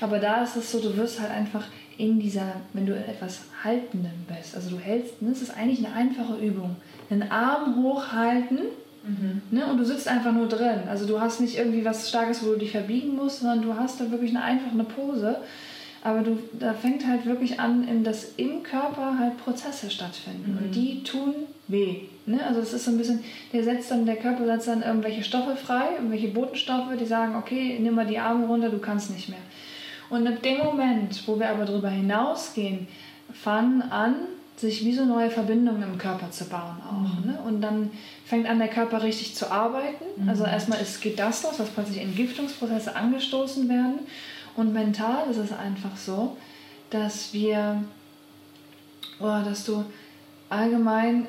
[0.00, 1.64] Aber da ist es so, du wirst halt einfach
[1.98, 5.30] in dieser, wenn du etwas Haltendem bist, also du hältst, ne?
[5.30, 6.76] es ist eigentlich eine einfache Übung.
[7.10, 8.60] Den Arm hochhalten
[9.04, 9.42] Mhm.
[9.50, 9.66] Ne?
[9.66, 10.80] Und du sitzt einfach nur drin.
[10.88, 14.00] Also du hast nicht irgendwie was Starkes, wo du dich verbiegen musst, sondern du hast
[14.00, 15.36] da wirklich eine einfache Pose.
[16.04, 20.52] Aber du, da fängt halt wirklich an, dass im Körper halt Prozesse stattfinden.
[20.52, 20.58] Mhm.
[20.58, 21.34] Und die tun
[21.68, 22.02] weh.
[22.26, 22.44] Ne?
[22.46, 25.56] Also es ist so ein bisschen, der setzt dann, der Körper setzt dann irgendwelche Stoffe
[25.56, 29.38] frei, irgendwelche Botenstoffe, die sagen, okay, nimm mal die Arme runter, du kannst nicht mehr.
[30.10, 32.86] Und ab dem Moment, wo wir aber darüber hinausgehen,
[33.32, 34.14] fangen an,
[34.56, 37.24] sich wie so neue Verbindungen im Körper zu bauen auch.
[37.24, 37.30] Mhm.
[37.30, 37.38] Ne?
[37.46, 37.90] Und dann
[38.32, 40.06] fängt an, der Körper richtig zu arbeiten.
[40.16, 40.26] Mhm.
[40.26, 43.98] Also erstmal ist, geht das los, dass plötzlich Entgiftungsprozesse angestoßen werden.
[44.56, 46.38] Und mental ist es einfach so,
[46.88, 47.84] dass wir,
[49.20, 49.84] oder dass du
[50.48, 51.26] allgemein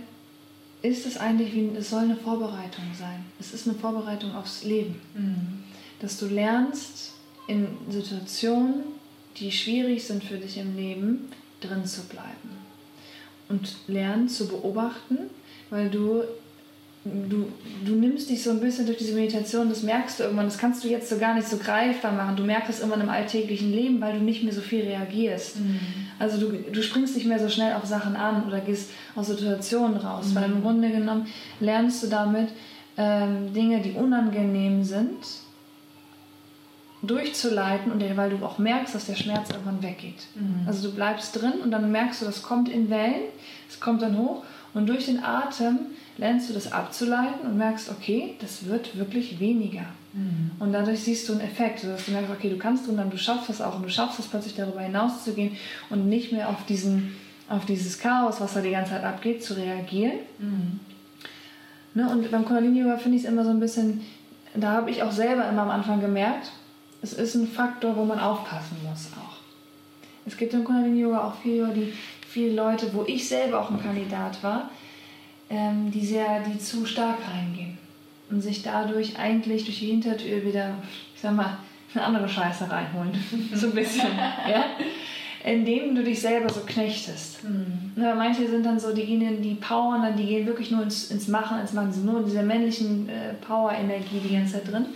[0.81, 3.25] ist es eigentlich wie, es soll eine Vorbereitung sein.
[3.37, 5.01] Es ist eine Vorbereitung aufs Leben.
[5.13, 5.63] Mhm.
[5.99, 7.15] Dass du lernst,
[7.47, 8.83] in Situationen,
[9.35, 12.63] die schwierig sind für dich im Leben, drin zu bleiben
[13.49, 15.17] und lernen zu beobachten,
[15.69, 16.23] weil du,
[17.05, 17.47] du,
[17.85, 20.83] du nimmst dich so ein bisschen durch diese Meditation, das merkst du irgendwann, das kannst
[20.83, 22.35] du jetzt so gar nicht so greifbar machen.
[22.37, 25.59] Du merkst es immer im alltäglichen Leben, weil du nicht mehr so viel reagierst.
[25.59, 25.79] Mhm.
[26.19, 29.97] Also du, du springst nicht mehr so schnell auf Sachen an oder gehst aus Situationen
[29.97, 30.35] raus, mhm.
[30.35, 31.27] weil im Grunde genommen
[31.59, 32.49] lernst du damit
[32.95, 35.17] ähm, Dinge, die unangenehm sind,
[37.01, 40.23] durchzuleiten und weil du auch merkst, dass der Schmerz irgendwann weggeht.
[40.35, 40.65] Mhm.
[40.65, 43.23] Also du bleibst drin und dann merkst du, das kommt in Wellen,
[43.69, 45.79] es kommt dann hoch und durch den Atem
[46.17, 49.85] lernst du das abzuleiten und merkst, okay, das wird wirklich weniger.
[50.13, 50.51] Mhm.
[50.59, 53.17] Und dadurch siehst du einen Effekt, dass du merkst, okay, du kannst und dann du
[53.17, 55.57] schaffst das auch und du schaffst es plötzlich darüber hinaus zu gehen
[55.89, 57.15] und nicht mehr auf diesen
[57.49, 60.19] auf dieses Chaos, was da die ganze Zeit abgeht, zu reagieren.
[60.39, 60.79] Mhm.
[61.93, 64.01] Ne, und beim Kundalini Yoga finde ich es immer so ein bisschen,
[64.55, 66.51] da habe ich auch selber immer am Anfang gemerkt,
[67.01, 69.37] es ist ein Faktor, wo man aufpassen muss auch.
[70.25, 71.93] Es gibt im Kundalini Yoga auch viele, die,
[72.33, 74.71] viele Leute, wo ich selber auch ein Kandidat war,
[75.51, 77.77] ähm, die, sehr, die zu stark reingehen
[78.31, 80.73] und sich dadurch eigentlich durch die Hintertür wieder,
[81.13, 81.59] ich sag mal,
[81.93, 83.11] eine andere Scheiße reinholen.
[83.53, 84.09] so ein bisschen.
[84.49, 84.65] ja?
[85.45, 87.43] Indem du dich selber so knechtest.
[87.43, 87.91] Mhm.
[88.01, 91.11] Ja, manche sind dann so, die gehen, die powern dann, die gehen wirklich nur ins,
[91.11, 94.87] ins Machen, ins Machen, sind nur in dieser männlichen äh, Power-Energie die ganze Zeit drin.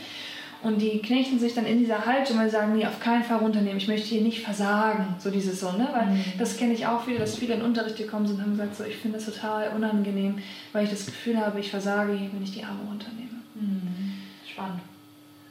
[0.64, 3.38] Und die knechten sich dann in dieser Haltung, weil sie sagen, nee, auf keinen Fall
[3.38, 5.16] runternehmen, ich möchte hier nicht versagen.
[5.20, 5.88] So dieses so, ne?
[5.94, 6.24] Weil mhm.
[6.40, 8.84] das kenne ich auch wieder, dass viele in Unterricht gekommen sind und haben gesagt, so,
[8.84, 10.40] ich finde das total unangenehm,
[10.74, 13.38] weil ich das Gefühl habe, ich versage hier, wenn ich die Arme runternehme.
[13.54, 14.14] Mhm.
[14.52, 14.82] Spannend.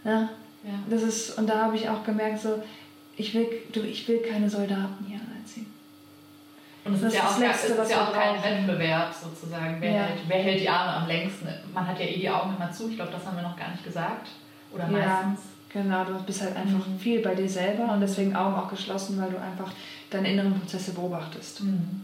[0.05, 0.29] Ja?
[0.65, 0.79] ja.
[0.91, 2.63] Das ist, und da habe ich auch gemerkt, so,
[3.17, 5.67] ich will, du, ich will keine Soldaten hier anziehen.
[6.85, 9.77] Und es ist, ja, auch, Letzte, es ist ja auch kein Wettbewerb sozusagen.
[9.81, 10.03] Wer, ja.
[10.03, 11.49] hält, wer hält die Arme am längsten?
[11.73, 13.71] Man hat ja eh die Augen immer zu, ich glaube, das haben wir noch gar
[13.71, 14.29] nicht gesagt.
[14.77, 15.41] Oder meistens.
[15.75, 16.99] Ja, genau, du bist halt einfach mhm.
[16.99, 19.73] viel bei dir selber und deswegen Augen auch geschlossen, weil du einfach
[20.11, 21.63] deine inneren Prozesse beobachtest.
[21.63, 22.03] Mhm.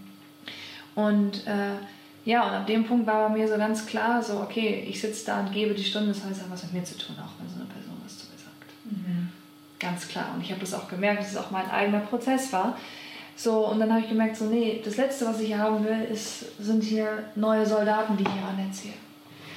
[0.95, 1.77] Und äh,
[2.25, 5.27] ja, und ab dem Punkt war bei mir so ganz klar, so, okay, ich sitze
[5.27, 7.49] da und gebe die Stunde, das heißt, hat was mit mir zu tun, auch wenn
[7.49, 8.73] so eine Person was zu mir sagt.
[8.85, 9.29] Mhm.
[9.81, 10.27] Ganz klar.
[10.35, 12.77] Und ich habe das auch gemerkt, dass es auch mein eigener Prozess war,
[13.35, 16.03] So, und dann habe ich gemerkt, so, nee, das Letzte, was ich hier haben will,
[16.11, 18.93] ist, sind hier neue Soldaten, die ich hier anerziehe.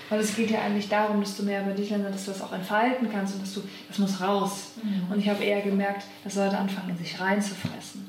[0.10, 2.42] Weil es geht ja eigentlich darum, dass du mehr über dich lernst, dass du das
[2.42, 4.74] auch entfalten kannst und dass du, das muss raus.
[4.82, 5.12] Mhm.
[5.12, 8.06] Und ich habe eher gemerkt, dass Leute anfangen, sich reinzufressen.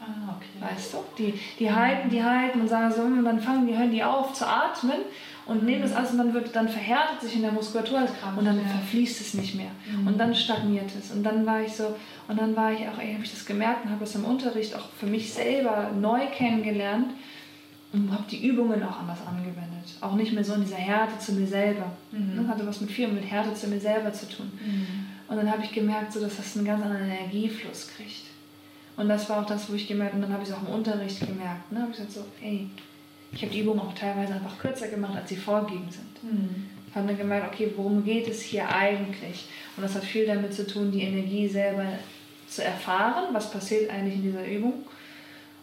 [0.00, 0.74] Ah, okay.
[0.74, 0.98] Weißt du?
[1.18, 4.32] Die, die halten, die halten und sagen so, und dann fangen die, hören die auf
[4.34, 5.02] zu atmen
[5.46, 8.60] und nehmen das alles und dann wird dann verhärtet sich in der Muskulatur und dann
[8.60, 10.06] verfließt es nicht mehr mhm.
[10.06, 11.96] und dann stagniert es und dann war ich so
[12.28, 14.88] und dann war ich auch habe ich das gemerkt und habe das im Unterricht auch
[14.98, 17.10] für mich selber neu kennengelernt
[17.92, 19.68] und habe die Übungen auch anders angewendet
[20.00, 22.36] auch nicht mehr so in dieser Härte zu mir selber mhm.
[22.36, 24.86] das hatte was mit viel mit Härte zu mir selber zu tun mhm.
[25.28, 28.26] und dann habe ich gemerkt so dass das einen ganz anderen Energiefluss kriegt
[28.96, 30.74] und das war auch das wo ich gemerkt und dann habe ich es auch im
[30.74, 32.68] Unterricht gemerkt ne habe ich gesagt so hey
[33.32, 36.22] ich habe die Übungen auch teilweise einfach kürzer gemacht, als sie vorgegeben sind.
[36.22, 36.66] Mhm.
[36.94, 39.46] Habe dann gemerkt, okay, worum geht es hier eigentlich?
[39.76, 41.86] Und das hat viel damit zu tun, die Energie selber
[42.46, 44.84] zu erfahren, was passiert eigentlich in dieser Übung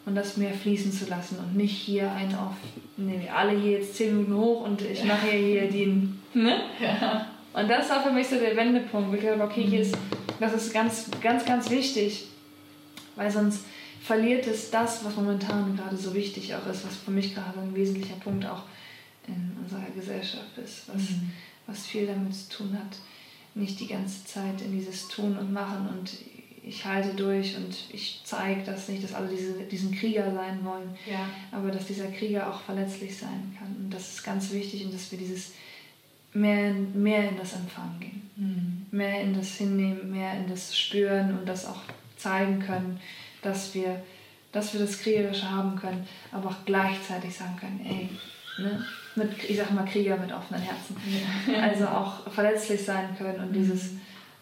[0.06, 2.56] und das mehr fließen zu lassen und nicht hier einen auf,
[2.98, 6.62] nehmen wir alle hier jetzt zehn Minuten hoch und ich mache hier, hier den, ne?
[6.82, 7.28] Ja.
[7.52, 9.14] Und das war für mich so der Wendepunkt.
[9.16, 9.98] Ich glaube, okay, hier ist,
[10.40, 12.26] das ist ganz, ganz, ganz wichtig,
[13.16, 13.66] weil sonst
[14.02, 17.76] verliert es das, was momentan gerade so wichtig auch ist, was für mich gerade ein
[17.76, 18.64] wesentlicher Punkt auch
[19.28, 21.32] in unserer Gesellschaft ist, was, mhm.
[21.68, 22.98] was viel damit zu tun hat,
[23.56, 26.12] nicht die ganze Zeit in dieses Tun und Machen und
[26.64, 30.90] ich halte durch und ich zeige das nicht, dass alle diese, diesen Krieger sein wollen,
[31.10, 31.28] ja.
[31.52, 33.76] aber dass dieser Krieger auch verletzlich sein kann.
[33.80, 35.54] Und das ist ganz wichtig und dass wir dieses
[36.34, 38.98] mehr, mehr in das Empfangen gehen, mhm.
[38.98, 41.82] mehr in das Hinnehmen, mehr in das Spüren und das auch
[42.18, 43.00] zeigen können
[43.42, 44.02] dass wir,
[44.52, 48.10] dass wir das Kriegerische haben können, aber auch gleichzeitig sagen können, ey,
[48.64, 50.96] ne, mit, ich sag mal Krieger mit offenen Herzen.
[51.62, 53.92] Also auch verletzlich sein können und dieses,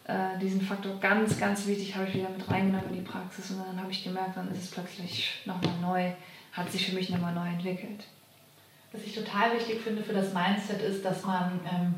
[0.08, 3.60] äh, diesen Faktor ganz, ganz wichtig habe ich wieder mit reingenommen in die Praxis und
[3.60, 6.12] dann habe ich gemerkt, dann ist es plötzlich nochmal neu,
[6.54, 8.06] hat sich für mich nochmal neu entwickelt.
[8.94, 11.96] Was ich total wichtig finde für das Mindset ist, dass man ähm,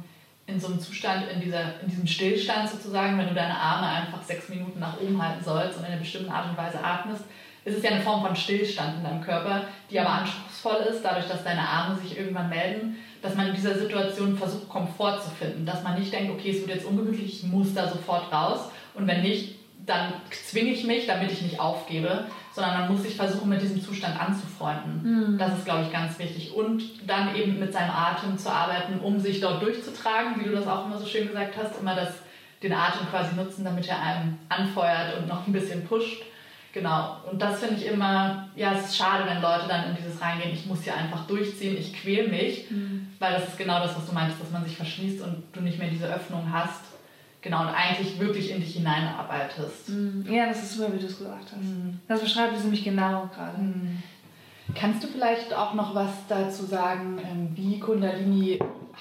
[0.48, 4.24] in so einem Zustand, in, dieser, in diesem Stillstand sozusagen, wenn du deine Arme einfach
[4.24, 7.24] sechs Minuten nach oben halten sollst und in einer bestimmten Art und Weise atmest,
[7.66, 11.28] ist es ja eine Form von Stillstand in deinem Körper, die aber anspruchsvoll ist, dadurch,
[11.28, 15.66] dass deine Arme sich irgendwann melden, dass man in dieser Situation versucht, Komfort zu finden.
[15.66, 18.70] Dass man nicht denkt, okay, es wird jetzt ungemütlich, ich muss da sofort raus.
[18.94, 23.16] Und wenn nicht, dann zwinge ich mich, damit ich nicht aufgebe, sondern man muss sich
[23.16, 25.34] versuchen, mit diesem Zustand anzufreunden.
[25.34, 25.38] Mhm.
[25.38, 26.54] Das ist, glaube ich, ganz wichtig.
[26.54, 30.68] Und dann eben mit seinem Atem zu arbeiten, um sich dort durchzutragen, wie du das
[30.68, 32.10] auch immer so schön gesagt hast, immer das,
[32.62, 36.24] den Atem quasi nutzen, damit er einem anfeuert und noch ein bisschen pusht.
[36.74, 37.18] Genau.
[37.30, 40.54] Und das finde ich immer, ja, es ist schade, wenn Leute dann in dieses reingehen,
[40.54, 43.08] ich muss hier einfach durchziehen, ich quäle mich, mhm.
[43.18, 45.80] weil das ist genau das, was du meintest, dass man sich verschließt und du nicht
[45.80, 46.82] mehr diese Öffnung hast
[47.42, 49.90] Genau, und eigentlich wirklich in dich hineinarbeitest.
[49.90, 50.30] Mm.
[50.30, 51.64] Ja, das ist super, wie du es gesagt hast.
[51.64, 52.00] Mm.
[52.08, 53.62] Das beschreibt es nämlich genau gerade.
[53.62, 54.04] Mm.
[54.76, 58.60] Kannst du vielleicht auch noch was dazu sagen, ähm, wie Kundalini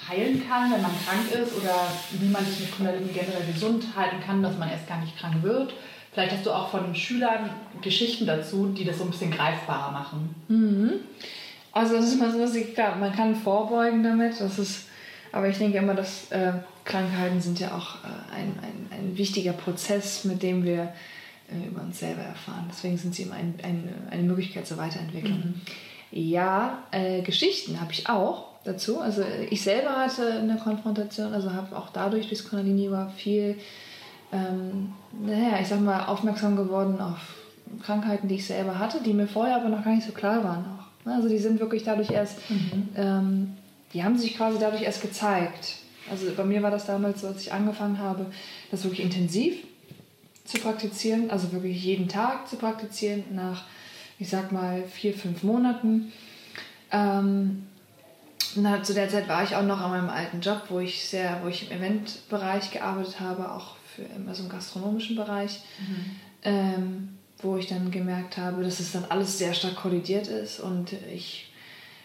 [0.08, 1.74] heilen kann, wenn man krank ist oder
[2.12, 5.42] wie man sich mit Kundalini generell gesund halten kann, dass man erst gar nicht krank
[5.42, 5.74] wird?
[6.18, 7.48] Vielleicht hast du auch von Schülern
[7.80, 10.34] Geschichten dazu, die das so ein bisschen greifbarer machen.
[10.48, 10.94] Mhm.
[11.70, 14.86] Also das ist mal so, klar, man kann vorbeugen damit, das ist,
[15.30, 16.54] aber ich denke immer, dass äh,
[16.84, 20.92] Krankheiten sind ja auch äh, ein, ein, ein wichtiger Prozess, mit dem wir
[21.52, 22.66] äh, über uns selber erfahren.
[22.68, 25.38] Deswegen sind sie immer ein, ein, eine Möglichkeit zur Weiterentwicklung.
[25.38, 25.60] Mhm.
[26.10, 28.98] Ja, äh, Geschichten habe ich auch dazu.
[28.98, 33.56] Also ich selber hatte eine Konfrontation, also habe auch dadurch bis Kundalini war viel,
[34.32, 34.92] ähm,
[35.24, 37.34] naja, ich sag mal, aufmerksam geworden auf
[37.82, 40.64] Krankheiten, die ich selber hatte, die mir vorher aber noch gar nicht so klar waren
[40.64, 41.06] auch.
[41.06, 42.88] Ne, also die sind wirklich dadurch erst, mhm.
[42.96, 43.56] ähm,
[43.92, 45.76] die haben sich quasi dadurch erst gezeigt.
[46.10, 48.26] Also bei mir war das damals so, als ich angefangen habe,
[48.70, 49.54] das wirklich intensiv
[50.44, 53.64] zu praktizieren, also wirklich jeden Tag zu praktizieren, nach,
[54.18, 56.12] ich sag mal, vier, fünf Monaten.
[56.90, 57.66] Ähm,
[58.54, 61.40] na, zu der Zeit war ich auch noch an meinem alten Job, wo ich sehr,
[61.42, 66.16] wo ich im Eventbereich gearbeitet habe, auch für immer so im gastronomischen Bereich, mhm.
[66.44, 67.08] ähm,
[67.42, 71.52] wo ich dann gemerkt habe, dass es dann alles sehr stark kollidiert ist und ich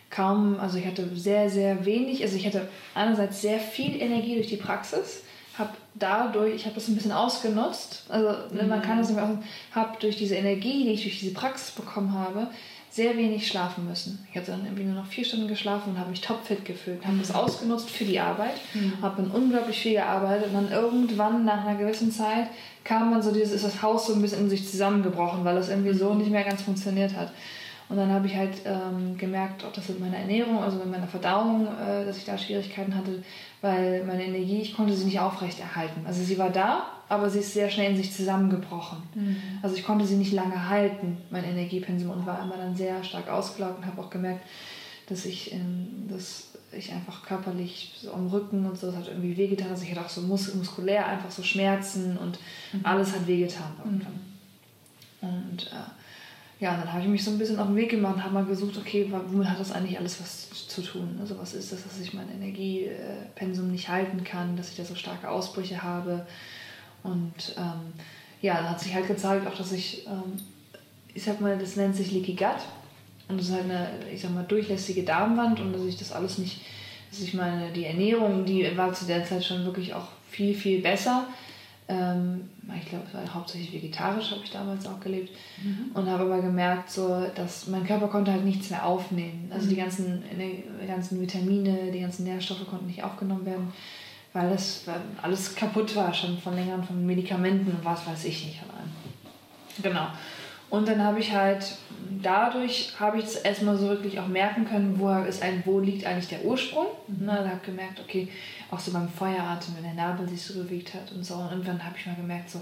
[0.10, 4.48] kaum, also ich hatte sehr, sehr wenig, also ich hatte einerseits sehr viel Energie durch
[4.48, 5.24] die Praxis,
[5.58, 8.70] habe dadurch, ich habe das ein bisschen ausgenutzt, also mhm.
[8.70, 9.40] man kann das nicht mehr
[9.72, 12.48] habe durch diese Energie, die ich durch diese Praxis bekommen habe,
[12.94, 14.24] sehr wenig schlafen müssen.
[14.30, 17.04] Ich hatte dann irgendwie nur noch vier Stunden geschlafen und habe mich topfit gefühlt.
[17.04, 17.22] Habe mhm.
[17.22, 19.02] das ausgenutzt für die Arbeit, mhm.
[19.02, 22.50] habe dann unglaublich viel gearbeitet und dann irgendwann nach einer gewissen Zeit
[22.84, 25.70] kam dann so dieses, ist das Haus so ein bisschen in sich zusammengebrochen, weil das
[25.70, 26.20] irgendwie so mhm.
[26.20, 27.32] nicht mehr ganz funktioniert hat.
[27.90, 31.08] Und dann habe ich halt ähm, gemerkt, ob das mit meiner Ernährung, also mit meiner
[31.08, 33.24] Verdauung, äh, dass ich da Schwierigkeiten hatte,
[33.62, 36.06] weil meine Energie, ich konnte sie nicht aufrechterhalten.
[36.06, 39.04] Also sie war da, aber sie ist sehr schnell in sich zusammengebrochen.
[39.16, 39.38] Mhm.
[39.62, 43.30] Also ich konnte sie nicht lange halten, mein Energiepensum, und war immer dann sehr stark
[43.30, 44.46] ausgelaugt und habe auch gemerkt,
[45.10, 49.38] dass ich, ähm, dass ich einfach körperlich so am Rücken und so, das hat irgendwie
[49.38, 49.70] wehgetan.
[49.70, 52.40] Also ich hatte auch so mus muskulär einfach so Schmerzen und
[52.72, 52.80] Mhm.
[52.84, 54.20] alles hat wehgetan irgendwann.
[55.22, 58.24] Und äh, ja, dann habe ich mich so ein bisschen auf den Weg gemacht und
[58.24, 61.18] habe mal gesucht, okay, womit hat das eigentlich alles was zu tun?
[61.20, 64.96] Also was ist das, dass ich mein Energiepensum nicht halten kann, dass ich da so
[64.96, 66.26] starke Ausbrüche habe.
[67.04, 67.94] Und ähm,
[68.42, 70.40] ja, dann hat sich halt gezeigt, auch dass ich, ähm,
[71.14, 72.62] ich sag mal, das nennt sich Leaky Gut.
[73.28, 76.38] Und das ist halt eine, ich sag mal, durchlässige Darmwand und dass ich das alles
[76.38, 76.62] nicht,
[77.10, 80.82] dass ich meine, die Ernährung, die war zu der Zeit schon wirklich auch viel, viel
[80.82, 81.28] besser.
[81.88, 82.50] Ähm,
[82.80, 85.32] ich glaube, es war hauptsächlich vegetarisch, habe ich damals auch gelebt.
[85.94, 89.52] Und habe aber gemerkt, so, dass mein Körper konnte halt nichts mehr aufnehmen.
[89.54, 93.72] Also die ganzen, die ganzen Vitamine, die ganzen Nährstoffe konnten nicht aufgenommen werden,
[94.34, 94.84] weil das
[95.22, 98.92] alles kaputt war schon von längeren von Medikamenten und was weiß ich nicht allem.
[99.82, 100.08] Genau.
[100.74, 101.64] Und dann habe ich halt,
[102.24, 106.04] dadurch habe ich es erstmal so wirklich auch merken können, wo, ist ein, wo liegt
[106.04, 106.88] eigentlich der Ursprung.
[107.08, 107.28] Mhm.
[107.28, 108.28] dann habe ich gemerkt, okay,
[108.72, 111.36] auch so beim Feueratem, wenn der Nabel sich so bewegt hat und so.
[111.36, 112.60] Und irgendwann habe ich mal gemerkt, so,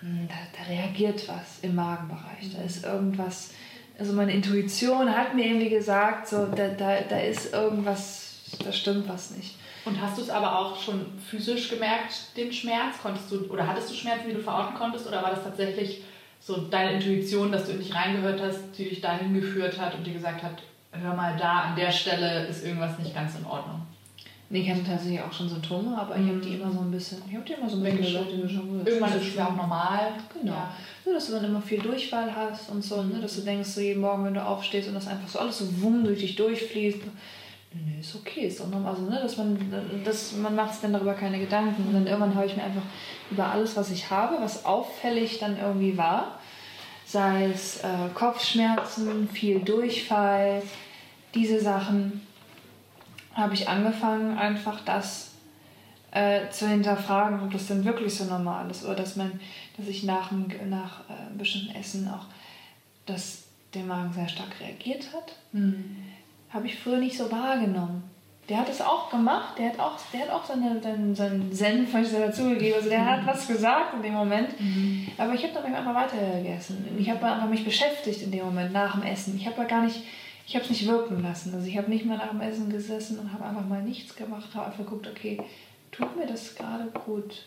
[0.00, 2.54] hm, da, da reagiert was im Magenbereich.
[2.56, 3.50] Da ist irgendwas,
[3.98, 9.06] also meine Intuition hat mir irgendwie gesagt, so, da, da, da ist irgendwas, da stimmt
[9.10, 9.56] was nicht.
[9.84, 12.96] Und hast du es aber auch schon physisch gemerkt, den Schmerz?
[13.02, 15.06] Konntest du, oder hattest du Schmerzen, die du verorten konntest?
[15.06, 16.02] Oder war das tatsächlich
[16.40, 20.06] so deine Intuition, dass du in dich reingehört hast, die dich dahin geführt hat und
[20.06, 20.62] dir gesagt hat,
[20.92, 23.82] hör mal, da an der Stelle ist irgendwas nicht ganz in Ordnung?
[24.50, 27.22] Nee, ich hatte tatsächlich auch schon Symptome, aber ich habe die immer so ein bisschen,
[27.28, 28.86] ich habe die immer so ein bisschen Weggeschoben.
[28.86, 30.12] Irgendwann ist es ja auch normal.
[30.38, 30.52] Genau.
[30.52, 30.76] Ja.
[31.04, 33.20] So, dass du dann immer viel Durchfall hast und so, ne?
[33.20, 35.82] dass du denkst, so jeden Morgen, wenn du aufstehst und das einfach so alles so
[35.82, 37.00] wumm durch dich durchfließt.
[37.74, 38.92] Nee, ist okay, ist doch normal.
[38.94, 39.20] Also, ne?
[39.22, 39.58] dass man,
[40.04, 41.86] das, man macht sich dann darüber keine Gedanken.
[41.88, 42.82] Und dann irgendwann habe ich mir einfach
[43.30, 46.38] über alles, was ich habe, was auffällig dann irgendwie war,
[47.06, 50.62] sei es äh, Kopfschmerzen, viel Durchfall,
[51.34, 52.24] diese Sachen,
[53.34, 55.32] habe ich angefangen, einfach das
[56.12, 59.40] äh, zu hinterfragen, ob das denn wirklich so normal ist oder dass man,
[59.76, 62.26] dass ich nach, dem- nach äh, bestimmten Essen auch,
[63.06, 63.42] dass
[63.74, 65.34] der Magen sehr stark reagiert hat,
[66.54, 68.04] habe ich früher nicht so wahrgenommen.
[68.48, 71.92] Der hat es auch gemacht, der hat auch, der hat auch seine, seinen, seinen Senf
[71.92, 74.50] dazugegeben, also der hat was gesagt in dem Moment,
[75.16, 76.86] aber ich habe dann einfach weiter gegessen.
[76.98, 79.34] Ich habe einfach mich beschäftigt in dem Moment nach dem Essen.
[79.36, 80.02] Ich habe gar nicht,
[80.46, 81.54] ich habe es nicht wirken lassen.
[81.54, 84.54] Also ich habe nicht mehr nach dem Essen gesessen und habe einfach mal nichts gemacht,
[84.54, 85.42] habe einfach geguckt, okay,
[85.90, 87.46] tut mir das gerade gut?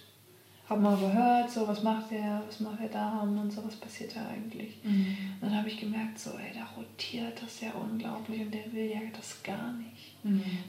[0.70, 4.14] Habe mal gehört, so was macht der, was macht der Darm und so, was passiert
[4.16, 4.80] da eigentlich?
[4.84, 8.92] Und dann habe ich gemerkt, so, ey, da rotiert das ja unglaublich und der will
[8.92, 10.16] ja das gar nicht.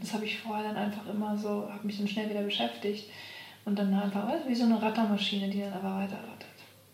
[0.00, 3.10] Das habe ich vorher dann einfach immer so, habe mich dann schnell wieder beschäftigt
[3.64, 6.46] und dann einfach, weißt wie so eine Rattermaschine, die dann aber weiterrattert.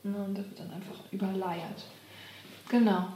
[0.02, 1.84] Ne, Und das wird dann einfach überleiert.
[2.68, 3.08] Genau.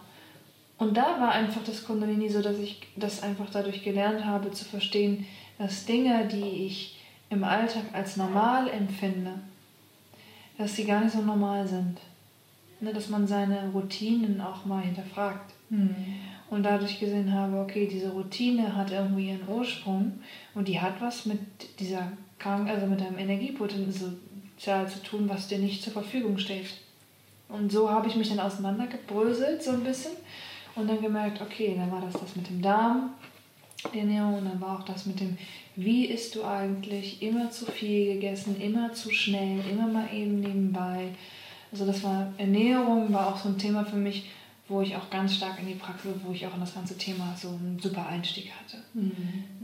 [0.77, 4.65] Und da war einfach das Kundalini so, dass ich das einfach dadurch gelernt habe zu
[4.65, 5.27] verstehen,
[5.59, 9.35] dass Dinge, die ich im Alltag als normal empfinde,
[10.59, 11.99] dass sie gar nicht so normal sind.
[12.81, 15.53] Ne, dass man seine Routinen auch mal hinterfragt.
[16.51, 20.21] Und dadurch gesehen habe, okay, diese Routine hat irgendwie ihren Ursprung
[20.55, 21.41] und die hat was mit
[21.81, 26.69] dieser Krank also mit deinem Energiepotenzial zu tun, was dir nicht zur Verfügung steht.
[27.49, 30.13] Und so habe ich mich dann auseinandergebröselt, so ein bisschen.
[30.75, 33.11] Und dann gemerkt, okay, dann war das das mit dem Darm,
[33.93, 35.39] Ernährung, und dann war auch das mit dem,
[35.77, 41.11] wie isst du eigentlich, immer zu viel gegessen, immer zu schnell, immer mal eben nebenbei.
[41.71, 44.31] Also das war Ernährung, war auch so ein Thema für mich,
[44.67, 47.35] wo ich auch ganz stark in die Praxis, wo ich auch in das ganze Thema
[47.37, 48.83] so einen super Einstieg hatte.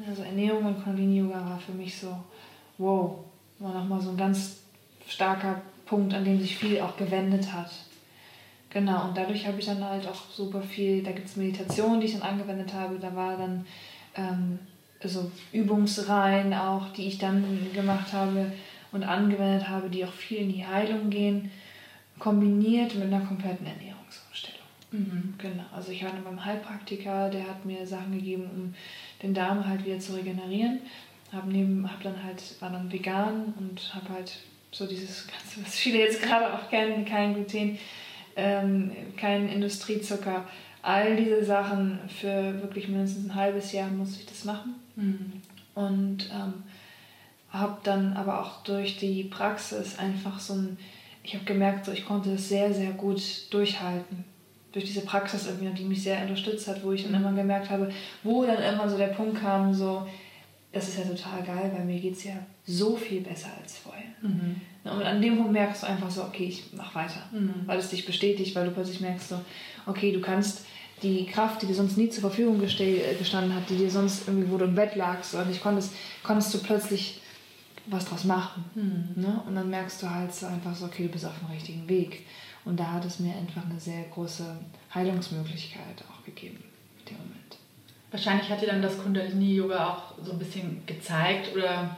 [0.08, 2.16] Also Ernährung und Kundalini-Yoga war für mich so,
[2.78, 3.18] wow,
[3.58, 4.58] war nochmal so ein ganz
[5.06, 7.70] starker Punkt, an dem sich viel auch gewendet hat.
[8.70, 12.06] Genau, und dadurch habe ich dann halt auch super viel, da gibt es Meditationen, die
[12.06, 13.66] ich dann angewendet habe, da war dann
[14.16, 14.58] ähm,
[15.02, 17.44] so Übungsreihen auch, die ich dann
[17.74, 18.52] gemacht habe
[18.92, 21.50] und angewendet habe, die auch viel in die Heilung gehen,
[22.18, 24.60] kombiniert mit einer kompletten Ernährungsumstellung.
[25.38, 28.74] Genau, also ich war dann beim Heilpraktiker, der hat mir Sachen gegeben, um
[29.22, 30.80] den Darm halt wieder zu regenerieren.
[31.32, 34.38] Hab neben, hab dann halt, war dann vegan und habe halt
[34.70, 37.78] so dieses Ganze, was viele jetzt gerade auch kennen, kein Gluten,
[38.36, 40.44] ähm, kein Industriezucker,
[40.82, 44.74] all diese Sachen für wirklich mindestens ein halbes Jahr musste ich das machen.
[45.74, 46.62] Und ähm,
[47.50, 50.78] habe dann aber auch durch die Praxis einfach so ein,
[51.22, 54.24] ich habe gemerkt, so, ich konnte es sehr, sehr gut durchhalten.
[54.72, 57.90] Durch diese Praxis irgendwie, die mich sehr unterstützt hat, wo ich dann immer gemerkt habe,
[58.24, 60.06] wo dann immer so der Punkt kam, so,
[60.74, 62.34] das ist ja total geil, weil mir geht es ja
[62.66, 64.02] so viel besser als vorher.
[64.20, 64.60] Mhm.
[64.82, 67.22] Und an dem Punkt merkst du einfach so, okay, ich mach weiter.
[67.32, 67.62] Mhm.
[67.66, 69.40] Weil es dich bestätigt, weil du plötzlich merkst so,
[69.86, 70.66] okay, du kannst
[71.02, 74.50] die Kraft, die dir sonst nie zur Verfügung äh, gestanden hat, die dir sonst irgendwie,
[74.50, 77.20] wo du im Bett lagst oder nicht konntest, konntest du plötzlich
[77.86, 78.64] was draus machen.
[78.74, 79.22] Mhm.
[79.22, 79.42] Ne?
[79.46, 82.26] Und dann merkst du halt so einfach so, okay, du bist auf dem richtigen Weg.
[82.64, 84.44] Und da hat es mir einfach eine sehr große
[84.94, 86.64] Heilungsmöglichkeit auch gegeben
[87.00, 87.43] in dem Moment.
[88.14, 91.96] Wahrscheinlich hat dir dann das Kundalini-Yoga auch so ein bisschen gezeigt oder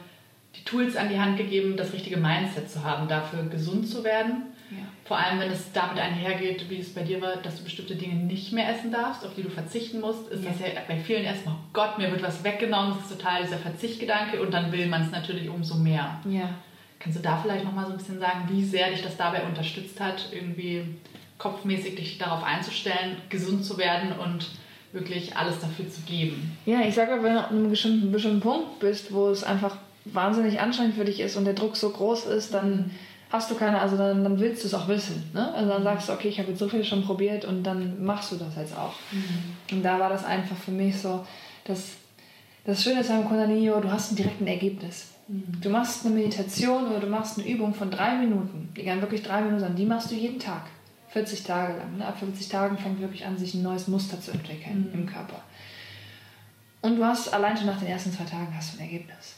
[0.55, 4.47] die Tools an die Hand gegeben, das richtige Mindset zu haben, dafür gesund zu werden.
[4.71, 4.77] Ja.
[5.05, 8.15] Vor allem, wenn es damit einhergeht, wie es bei dir war, dass du bestimmte Dinge
[8.15, 10.49] nicht mehr essen darfst, auf die du verzichten musst, ist ja.
[10.49, 13.59] das ja bei vielen erstmal, oh Gott, mir wird was weggenommen, das ist total dieser
[13.59, 16.19] Verzichtgedanke und dann will man es natürlich umso mehr.
[16.27, 16.49] Ja.
[16.97, 19.99] Kannst du da vielleicht nochmal so ein bisschen sagen, wie sehr dich das dabei unterstützt
[19.99, 20.83] hat, irgendwie
[21.37, 24.47] kopfmäßig dich darauf einzustellen, gesund zu werden und
[24.91, 26.57] wirklich alles dafür zu geben?
[26.65, 30.59] Ja, ich sage, wenn du an einem bestimmten, bestimmten Punkt bist, wo es einfach wahnsinnig
[30.59, 32.91] anstrengend für dich ist und der Druck so groß ist, dann mhm
[33.29, 35.29] hast du keine, also dann, dann willst du es auch wissen.
[35.33, 35.53] Ne?
[35.53, 38.31] Also dann sagst du, okay, ich habe jetzt so viel schon probiert und dann machst
[38.31, 38.93] du das jetzt auch.
[39.11, 39.77] Mhm.
[39.77, 41.25] Und da war das einfach für mich so,
[41.65, 41.91] dass
[42.65, 45.07] das Schöne ist am Kundalini, du hast ein direktes Ergebnis.
[45.27, 45.61] Mhm.
[45.61, 49.23] Du machst eine Meditation oder du machst eine Übung von drei Minuten, die gehen wirklich
[49.23, 50.63] drei Minuten an, die machst du jeden Tag,
[51.09, 51.97] 40 Tage lang.
[51.97, 52.05] Ne?
[52.05, 54.99] Ab 40 Tagen fängt wirklich an, sich ein neues Muster zu entwickeln mhm.
[54.99, 55.41] im Körper.
[56.81, 59.35] Und du hast allein schon nach den ersten zwei Tagen hast du ein Ergebnis.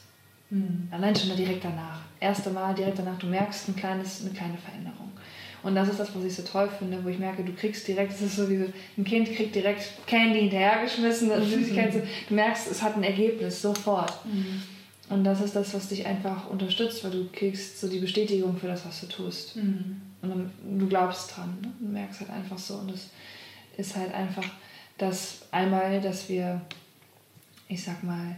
[0.50, 0.88] Mhm.
[0.90, 2.00] Allein schon direkt danach.
[2.18, 5.10] Erste Mal direkt danach, du merkst ein kleines, eine kleine Veränderung.
[5.62, 8.12] Und das ist das, was ich so toll finde, wo ich merke, du kriegst direkt,
[8.12, 12.02] es ist so wie ein Kind kriegt direkt Candy hinterhergeschmissen, also Süßigkeiten.
[12.28, 14.24] Du merkst, es hat ein Ergebnis sofort.
[14.24, 14.62] Mhm.
[15.10, 18.68] Und das ist das, was dich einfach unterstützt, weil du kriegst so die Bestätigung für
[18.68, 19.56] das, was du tust.
[19.56, 20.00] Mhm.
[20.22, 21.58] Und dann, du glaubst dran.
[21.62, 21.72] Ne?
[21.80, 22.74] Du merkst halt einfach so.
[22.74, 23.08] Und es
[23.76, 24.44] ist halt einfach
[24.98, 26.60] das einmal, dass wir,
[27.68, 28.36] ich sag mal,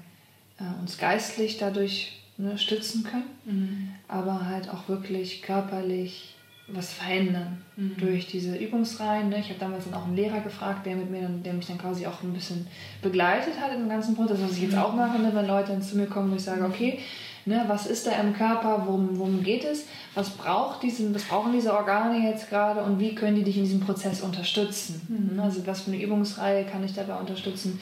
[0.58, 3.88] äh, uns geistlich dadurch ne, stützen können, mhm.
[4.08, 6.36] aber halt auch wirklich körperlich
[6.68, 7.96] was verändern mhm.
[7.98, 9.28] durch diese Übungsreihen.
[9.28, 9.40] Ne?
[9.40, 11.78] Ich habe damals dann auch einen Lehrer gefragt, der, mit mir dann, der mich dann
[11.78, 12.66] quasi auch ein bisschen
[13.02, 15.30] begleitet hat im ganzen Prozess, was ich jetzt auch mache, ne?
[15.34, 17.00] wenn Leute dann zu mir kommen, wo ich sage, okay,
[17.44, 21.52] ne, was ist da im Körper, worum, worum geht es, was, braucht diesen, was brauchen
[21.52, 25.00] diese Organe jetzt gerade und wie können die dich in diesem Prozess unterstützen.
[25.08, 25.40] Mhm.
[25.40, 27.80] Also was für eine Übungsreihe kann ich dabei unterstützen,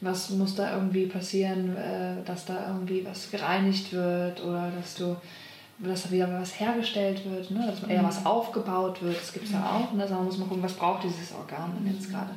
[0.00, 5.16] was muss da irgendwie passieren, äh, dass da irgendwie was gereinigt wird oder dass du
[5.78, 7.66] dass da wieder was hergestellt wird, ne?
[7.66, 8.06] dass eher mhm.
[8.06, 9.20] was aufgebaut wird.
[9.20, 9.66] Das gibt es ja mhm.
[9.66, 9.92] auch.
[9.92, 10.02] Ne?
[10.02, 12.12] Also man muss mal gucken, was braucht dieses Organ denn jetzt mhm.
[12.12, 12.30] gerade.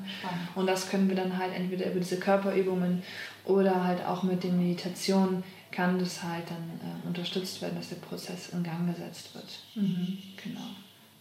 [0.55, 3.01] Und das können wir dann halt entweder über diese Körperübungen
[3.45, 7.97] oder halt auch mit den Meditationen kann das halt dann äh, unterstützt werden, dass der
[7.97, 9.45] Prozess in Gang gesetzt wird.
[9.76, 10.17] Mhm.
[10.43, 10.65] Genau.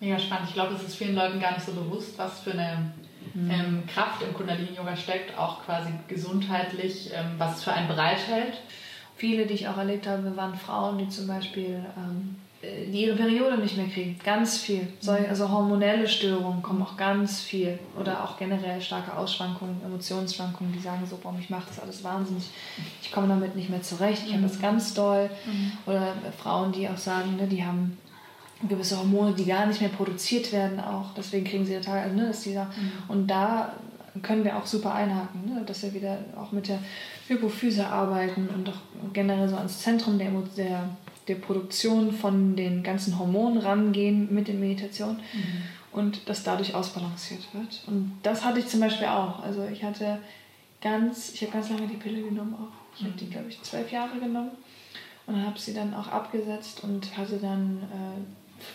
[0.00, 0.48] Mega spannend.
[0.48, 2.92] Ich glaube, es ist vielen Leuten gar nicht so bewusst, was für eine
[3.34, 3.50] mhm.
[3.50, 8.54] ähm, Kraft im Kundalini-Yoga steckt, auch quasi gesundheitlich, ähm, was es für einen bereithält.
[9.16, 13.58] Viele, die ich auch erlebt habe, waren Frauen, die zum Beispiel ähm, die ihre Periode
[13.58, 14.18] nicht mehr kriegen.
[14.24, 14.82] Ganz viel.
[15.02, 15.26] Mhm.
[15.28, 17.78] Also hormonelle Störungen kommen auch ganz viel.
[17.98, 22.50] Oder auch generell starke Ausschwankungen, Emotionsschwankungen, die sagen so, boah, mich macht das alles wahnsinnig.
[23.00, 24.22] Ich komme damit nicht mehr zurecht.
[24.24, 24.38] Ich mhm.
[24.38, 25.30] habe das ganz doll.
[25.46, 25.72] Mhm.
[25.86, 27.96] Oder Frauen, die auch sagen, ne, die haben
[28.66, 31.14] gewisse Hormone, die gar nicht mehr produziert werden auch.
[31.16, 32.92] Deswegen kriegen sie total, also, ne, ist dieser, mhm.
[33.06, 33.72] und da
[34.22, 36.80] können wir auch super einhaken, ne, dass wir wieder auch mit der
[37.28, 40.88] Hypophyse arbeiten und auch generell so ans Zentrum der, der,
[41.28, 45.62] der Produktion von den ganzen Hormonen rangehen mit den Meditationen mhm.
[45.92, 47.82] und das dadurch ausbalanciert wird.
[47.86, 49.42] Und das hatte ich zum Beispiel auch.
[49.42, 50.18] Also ich hatte
[50.80, 52.96] ganz, ich habe ganz lange die Pille genommen auch.
[52.96, 53.06] Ich mhm.
[53.06, 54.50] habe die, glaube ich, zwölf Jahre genommen
[55.26, 58.20] und habe sie dann auch abgesetzt und hatte dann äh,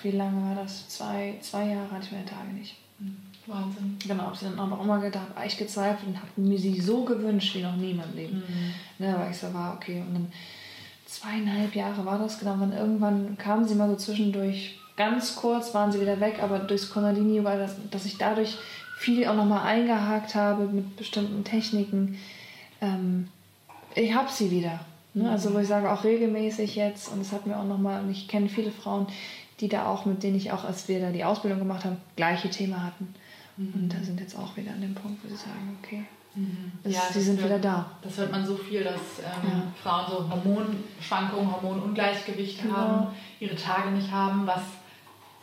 [0.02, 0.88] wie lange war das?
[0.88, 2.76] Zwei, zwei Jahre hatte ich meine Tage nicht.
[3.00, 3.18] Mhm.
[3.46, 3.98] Wahnsinn.
[4.08, 6.80] Genau, habe sie dann aber auch mal gedacht, habe ich gezweifelt und habe mir sie
[6.80, 8.38] so gewünscht wie noch nie in meinem Leben.
[8.38, 9.06] Mhm.
[9.06, 10.32] Ne, weil ich so war, okay, und dann
[11.16, 12.54] zweieinhalb Jahre war das genau.
[12.54, 16.90] Und irgendwann kamen sie mal so zwischendurch, ganz kurz waren sie wieder weg, aber durchs
[16.90, 18.58] Konradini war das, dass ich dadurch
[18.98, 22.18] viel auch nochmal eingehakt habe mit bestimmten Techniken.
[22.82, 23.28] Ähm,
[23.96, 24.80] ich habe sie wieder.
[25.14, 25.30] Ne?
[25.30, 28.28] Also wo ich sage, auch regelmäßig jetzt, und das hat mir auch nochmal, und ich
[28.28, 29.08] kenne viele Frauen,
[29.60, 32.50] die da auch, mit denen ich auch, als wir da die Ausbildung gemacht haben, gleiche
[32.50, 33.14] Thema hatten.
[33.58, 33.74] Mhm.
[33.74, 36.04] Und da sind jetzt auch wieder an dem Punkt, wo sie sagen, okay,
[36.36, 36.72] mhm.
[36.86, 37.86] ja, sie sind wird, wieder da.
[38.02, 39.64] Das hört man so viel, dass ähm, ja.
[39.82, 42.76] Frauen so Hormonschwankungen, Hormonungleichgewicht genau.
[42.76, 43.08] haben,
[43.40, 44.62] ihre Tage nicht haben, was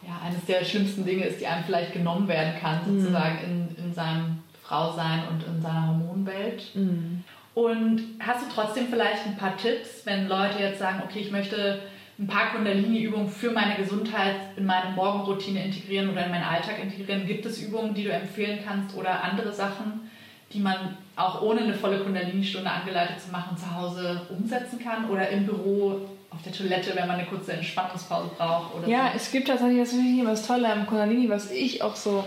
[0.06, 3.00] ja eines der schlimmsten Dinge ist, die einem vielleicht genommen werden kann, mhm.
[3.00, 3.76] sozusagen mhm.
[3.76, 6.74] in, in seinem Frausein und in seiner Hormonwelt.
[6.74, 7.24] Mhm.
[7.54, 11.80] Und hast du trotzdem vielleicht ein paar Tipps, wenn Leute jetzt sagen, okay, ich möchte
[12.20, 17.26] ein paar Kundalini-Übungen für meine Gesundheit in meine Morgenroutine integrieren oder in meinen Alltag integrieren?
[17.26, 20.09] Gibt es Übungen, die du empfehlen kannst oder andere Sachen,
[20.52, 25.28] die man auch ohne eine volle Kundalini-Stunde angeleitet zu machen zu Hause umsetzen kann oder
[25.28, 28.74] im Büro auf der Toilette, wenn man eine kurze Entspannungspause braucht?
[28.74, 29.16] Oder ja, so?
[29.16, 32.24] es gibt tatsächlich, das finde ich was Tolle am Kundalini, was ich auch so,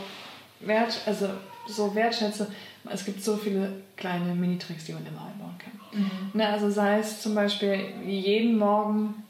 [0.59, 1.30] wert, also
[1.67, 2.47] so wertschätze.
[2.89, 6.01] Es gibt so viele kleine Mini-Tricks, die man immer einbauen kann.
[6.01, 6.32] Mhm.
[6.34, 9.24] Na, also sei es zum Beispiel jeden Morgen,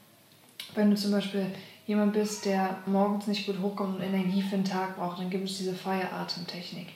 [0.76, 1.46] wenn du zum Beispiel
[1.86, 5.48] jemand bist, der morgens nicht gut hochkommt und Energie für den Tag braucht, dann gibt
[5.48, 6.88] es diese Feieratemtechnik.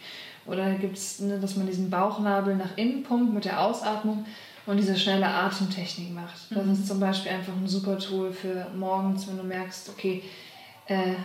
[0.48, 4.26] Oder gibt es, ne, dass man diesen Bauchnabel nach innen pumpt mit der Ausatmung
[4.66, 6.36] und diese schnelle Atemtechnik macht.
[6.50, 6.74] Das mhm.
[6.74, 10.24] ist zum Beispiel einfach ein super Tool für morgens, wenn du merkst, okay,
[10.88, 11.16] äh,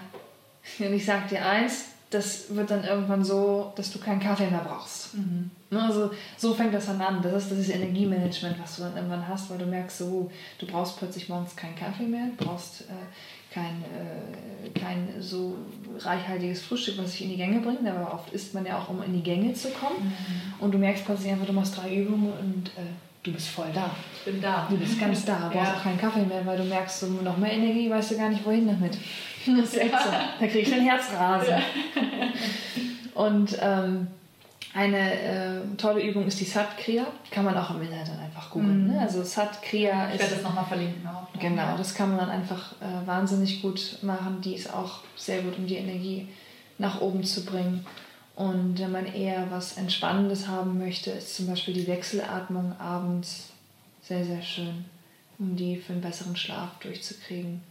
[0.78, 5.14] ich sag dir eins, das wird dann irgendwann so, dass du keinen Kaffee mehr brauchst.
[5.14, 5.50] Mhm.
[5.70, 7.22] Ne, also so fängt das dann an.
[7.22, 10.98] Das ist das Energiemanagement, was du dann irgendwann hast, weil du merkst, so, du brauchst
[10.98, 12.94] plötzlich morgens keinen Kaffee mehr, du brauchst äh,
[13.52, 15.56] kein, äh, kein so
[15.98, 19.02] reichhaltiges Frühstück, was dich in die Gänge bringt, aber oft isst man ja auch, um
[19.02, 19.98] in die Gänge zu kommen.
[19.98, 20.64] Mhm.
[20.64, 22.88] Und du merkst plötzlich einfach, du machst drei Übungen und äh,
[23.22, 23.90] du bist voll da.
[24.14, 24.66] Ich bin da.
[24.68, 27.36] Du bist ganz da, du brauchst auch keinen Kaffee mehr, weil du merkst, du noch
[27.36, 28.96] mehr Energie, weißt du gar nicht, wohin damit.
[29.46, 30.10] Das ist echt so.
[30.40, 31.50] Da krieg ich ein Herzrasen.
[31.50, 31.62] Ja.
[33.14, 34.06] Und ähm,
[34.74, 37.06] eine äh, tolle Übung ist die Sat Kriya.
[37.30, 38.84] Kann man auch im Internet dann einfach googeln.
[38.84, 38.92] Mhm.
[38.92, 39.00] Ne?
[39.00, 40.14] Also Sat Kriya ist.
[40.14, 41.28] Ich werde das nochmal verlinken auch.
[41.38, 44.40] Genau, das kann man dann einfach äh, wahnsinnig gut machen.
[44.40, 46.28] Die ist auch sehr gut, um die Energie
[46.78, 47.84] nach oben zu bringen.
[48.34, 53.50] Und wenn man eher was Entspannendes haben möchte, ist zum Beispiel die Wechselatmung abends
[54.02, 54.86] sehr, sehr schön,
[55.38, 57.62] um die für einen besseren Schlaf durchzukriegen.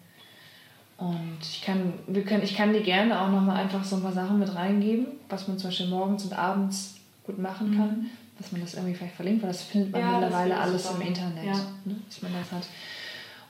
[1.01, 4.13] Und ich kann, wir können, ich kann dir gerne auch nochmal einfach so ein paar
[4.13, 6.93] Sachen mit reingeben, was man zum Beispiel morgens und abends
[7.25, 8.09] gut machen kann, mhm.
[8.37, 11.01] dass man das irgendwie vielleicht verlinkt, weil das findet man ja, mittlerweile alles super.
[11.01, 11.55] im Internet, ja.
[11.85, 12.67] ne, dass man das hat.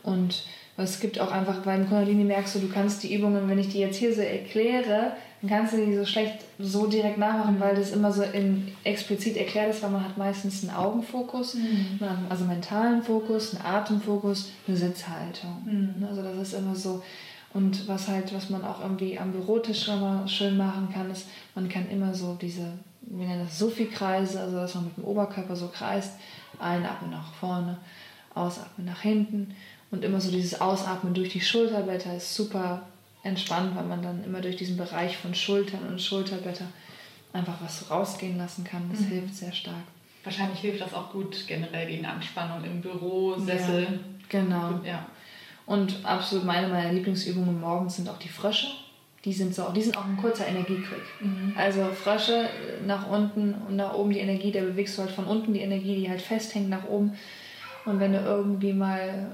[0.02, 0.44] Und
[0.78, 3.80] es gibt auch einfach beim Kundalini merkst du, du kannst die Übungen, wenn ich die
[3.80, 7.92] jetzt hier so erkläre, dann kannst du die so schlecht so direkt nachmachen, weil das
[7.92, 12.00] immer so in, explizit erklärt ist, weil man hat meistens einen Augenfokus, mhm.
[12.30, 15.64] also mentalen Fokus, einen Atemfokus, eine Sitzhaltung.
[15.66, 16.08] Mhm.
[16.08, 17.04] Also das ist immer so,
[17.54, 21.68] und was halt, was man auch irgendwie am Bürotisch immer schön machen kann, ist, man
[21.68, 25.68] kann immer so diese, wir nennen das Sophie-Kreise, also dass man mit dem Oberkörper so
[25.68, 26.14] kreist,
[26.60, 27.78] einatmen nach vorne,
[28.34, 29.54] ausatmen nach hinten
[29.92, 32.84] und immer so dieses Ausatmen durch die Schulterblätter ist super
[33.24, 36.66] entspannt, weil man dann immer durch diesen Bereich von Schultern und Schulterblätter
[37.34, 38.90] einfach was rausgehen lassen kann.
[38.90, 39.08] Das mhm.
[39.08, 39.84] hilft sehr stark.
[40.24, 43.84] Wahrscheinlich hilft das auch gut generell gegen Anspannung im Büro, Sessel.
[43.84, 44.00] Ja,
[44.30, 44.80] genau.
[44.84, 45.06] Ja.
[45.72, 48.68] Und absolut meine meiner Lieblingsübungen morgens sind auch die Frösche.
[49.24, 51.04] Die sind so, die sind auch ein kurzer Energiequick.
[51.22, 51.54] Mhm.
[51.56, 52.50] Also Frösche
[52.86, 55.96] nach unten und nach oben die Energie, da bewegst du halt von unten die Energie,
[55.96, 57.14] die halt festhängt nach oben.
[57.86, 59.32] Und wenn du irgendwie mal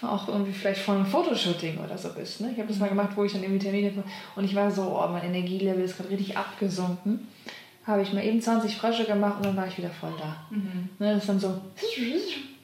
[0.00, 2.40] auch irgendwie vielleicht vor einem Fotoshooting oder so bist.
[2.40, 2.50] Ne?
[2.52, 3.92] Ich habe das mal gemacht, wo ich dann irgendwie Termine
[4.36, 7.26] und ich war so, oh, mein Energielevel ist gerade richtig abgesunken.
[7.84, 10.36] Habe ich mal eben 20 Frösche gemacht und dann war ich wieder voll da.
[10.50, 10.90] Mhm.
[11.00, 11.60] Ne, das ist dann so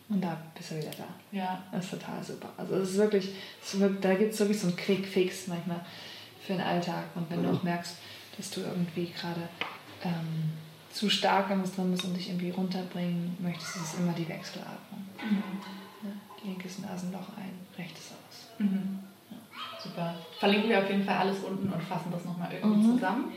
[0.08, 1.06] und da bist du wieder da.
[1.32, 1.62] Ja.
[1.72, 2.48] Das ist total super.
[2.56, 3.30] Also es ist wirklich,
[3.62, 5.80] es wirklich da gibt es wirklich so einen Quick-Fix manchmal
[6.40, 7.04] für den Alltag.
[7.14, 7.46] Und wenn mhm.
[7.46, 7.96] du auch merkst,
[8.36, 9.48] dass du irgendwie gerade
[10.04, 10.52] ähm,
[10.92, 14.28] zu stark an was drin bist und dich irgendwie runterbringen möchtest, ist es immer die
[14.28, 15.04] Wechselatmung.
[15.22, 15.42] Mhm.
[16.02, 16.10] Ja,
[16.44, 18.48] linkes Nasenloch ein, rechtes aus.
[18.58, 19.00] Mhm.
[19.30, 19.36] Ja.
[19.82, 20.14] Super.
[20.38, 22.94] Verlinken wir auf jeden Fall alles unten und fassen das nochmal irgendwie mhm.
[22.94, 23.32] zusammen.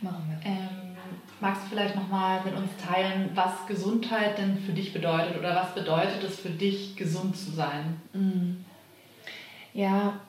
[0.00, 0.50] Machen wir.
[0.50, 0.91] Ähm,
[1.42, 5.74] Magst du vielleicht nochmal mit uns teilen, was Gesundheit denn für dich bedeutet oder was
[5.74, 8.00] bedeutet es für dich, gesund zu sein?
[8.12, 8.64] Mm.
[9.74, 10.20] Ja,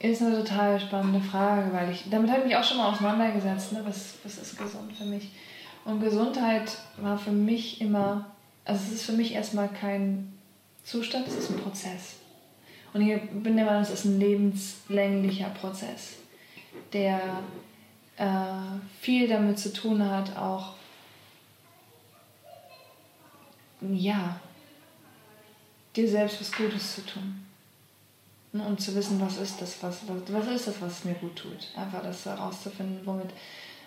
[0.00, 3.72] ist eine total spannende Frage, weil ich, damit habe ich mich auch schon mal auseinandergesetzt,
[3.72, 3.80] ne?
[3.86, 5.30] was, was ist gesund für mich?
[5.86, 8.26] Und Gesundheit war für mich immer,
[8.66, 10.30] also es ist für mich erstmal kein
[10.82, 12.16] Zustand, es ist ein Prozess.
[12.92, 16.16] Und ich bin der Meinung, es ist ein lebenslänglicher Prozess,
[16.92, 17.18] der
[18.16, 18.26] äh,
[19.00, 20.74] viel damit zu tun hat, auch
[23.80, 24.40] ja,
[25.94, 27.44] dir selbst was Gutes zu tun.
[28.52, 31.36] Ne, und zu wissen, was ist das, was, was, was ist das, was mir gut
[31.36, 31.68] tut.
[31.76, 33.30] Einfach das herauszufinden, womit,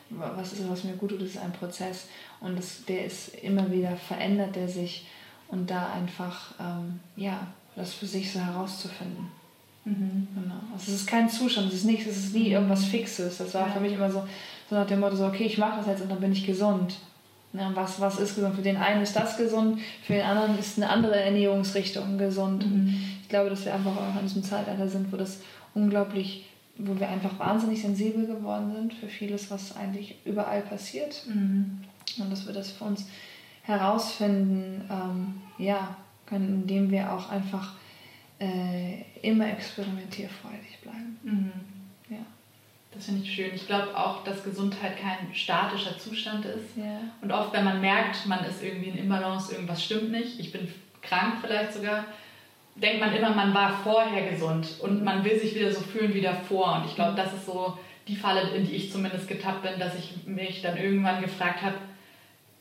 [0.09, 2.07] was ist das, was mir gut tut, das ist ein Prozess.
[2.41, 5.07] Und das, der ist immer wieder verändert, der sich
[5.47, 9.31] und da einfach, ähm, ja, das für sich so herauszufinden.
[9.87, 10.27] Mhm.
[10.35, 10.55] Genau.
[10.73, 13.37] Also es ist kein Zustand, es ist nichts, es ist nie irgendwas Fixes.
[13.37, 13.73] Das war ja.
[13.73, 14.23] für mich immer so,
[14.69, 16.95] so nach dem Motto, so, okay, ich mache das jetzt und dann bin ich gesund.
[17.53, 18.55] Ja, was, was ist gesund?
[18.55, 22.65] Für den einen ist das gesund, für den anderen ist eine andere Ernährungsrichtung gesund.
[22.69, 23.01] Mhm.
[23.21, 25.39] Ich glaube, dass wir einfach auch in diesem Zeitalter sind, wo das
[25.73, 26.45] unglaublich,
[26.77, 31.23] wo wir einfach wahnsinnig sensibel geworden sind für vieles, was eigentlich überall passiert.
[31.27, 31.79] Mhm.
[32.19, 33.05] Und dass wir das für uns
[33.63, 37.73] herausfinden, ähm, ja, können, indem wir auch einfach
[38.39, 41.19] äh, immer experimentierfreudig bleiben.
[41.23, 41.51] Mhm.
[42.09, 42.25] Ja.
[42.93, 43.53] Das finde ich schön.
[43.53, 46.77] Ich glaube auch, dass Gesundheit kein statischer Zustand ist.
[46.77, 46.99] Ja.
[47.21, 50.67] Und oft, wenn man merkt, man ist irgendwie in Imbalance, irgendwas stimmt nicht, ich bin
[51.01, 52.05] krank vielleicht sogar,
[52.75, 56.21] denkt man immer, man war vorher gesund und man will sich wieder so fühlen wie
[56.21, 56.77] davor.
[56.77, 57.77] Und ich glaube, das ist so
[58.07, 61.75] die Falle, in die ich zumindest getappt bin, dass ich mich dann irgendwann gefragt habe,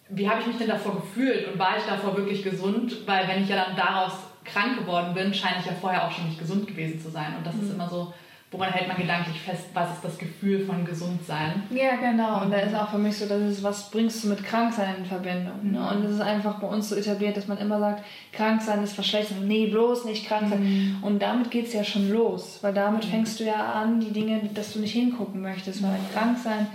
[0.09, 3.07] wie habe ich mich denn davor gefühlt und war ich davor wirklich gesund?
[3.07, 4.12] Weil wenn ich ja dann daraus
[4.53, 7.34] krank geworden bin, scheine ich ja vorher auch schon nicht gesund gewesen zu sein.
[7.36, 7.62] Und das mhm.
[7.62, 8.12] ist immer so,
[8.51, 11.64] woran hält man gedanklich fest, was ist das Gefühl von Gesundsein?
[11.70, 12.42] Ja, genau.
[12.42, 15.05] Und da ist auch für mich so, dass es, was bringst du mit Kranksein in
[15.05, 15.72] Verbindung?
[15.72, 15.78] Ne?
[15.78, 15.86] Mhm.
[15.86, 19.47] Und es ist einfach bei uns so etabliert, dass man immer sagt, Kranksein ist verschlechtern.
[19.47, 20.62] Nee, bloß nicht krank sein.
[20.62, 20.99] Mhm.
[21.03, 23.11] Und damit geht es ja schon los, weil damit mhm.
[23.11, 26.68] fängst du ja an, die Dinge, dass du nicht hingucken möchtest, weil krank sein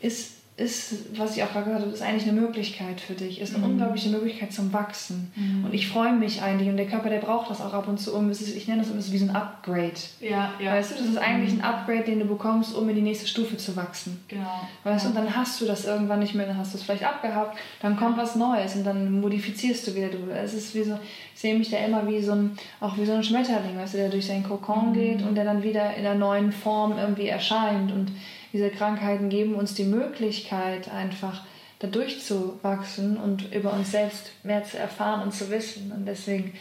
[0.00, 3.56] ist ist, was ich auch gerade gesagt habe, ist eigentlich eine Möglichkeit für dich, ist
[3.56, 3.72] eine mhm.
[3.72, 5.32] unglaubliche Möglichkeit zum Wachsen.
[5.34, 5.64] Mhm.
[5.64, 8.14] Und ich freue mich eigentlich und der Körper, der braucht das auch ab und zu,
[8.14, 9.94] um, ist, ich nenne das immer wie so ein Upgrade.
[10.20, 10.74] Ja, ja.
[10.74, 11.60] Weißt du, das ist eigentlich mhm.
[11.60, 14.22] ein Upgrade, den du bekommst, um in die nächste Stufe zu wachsen.
[14.28, 14.60] Genau.
[14.84, 17.04] Weißt du, und dann hast du das irgendwann nicht mehr, dann hast du es vielleicht
[17.04, 20.06] abgehabt, dann kommt was Neues und dann modifizierst du wieder.
[20.06, 20.96] Du, es ist wie so,
[21.34, 23.98] ich sehe mich da immer wie so ein, auch wie so ein Schmetterling, weißt du,
[23.98, 24.94] der durch seinen Kokon mhm.
[24.94, 28.12] geht und der dann wieder in einer neuen Form irgendwie erscheint und
[28.54, 31.42] diese Krankheiten geben uns die Möglichkeit, einfach
[31.80, 35.90] da durchzuwachsen und über uns selbst mehr zu erfahren und zu wissen.
[35.90, 36.52] Und deswegen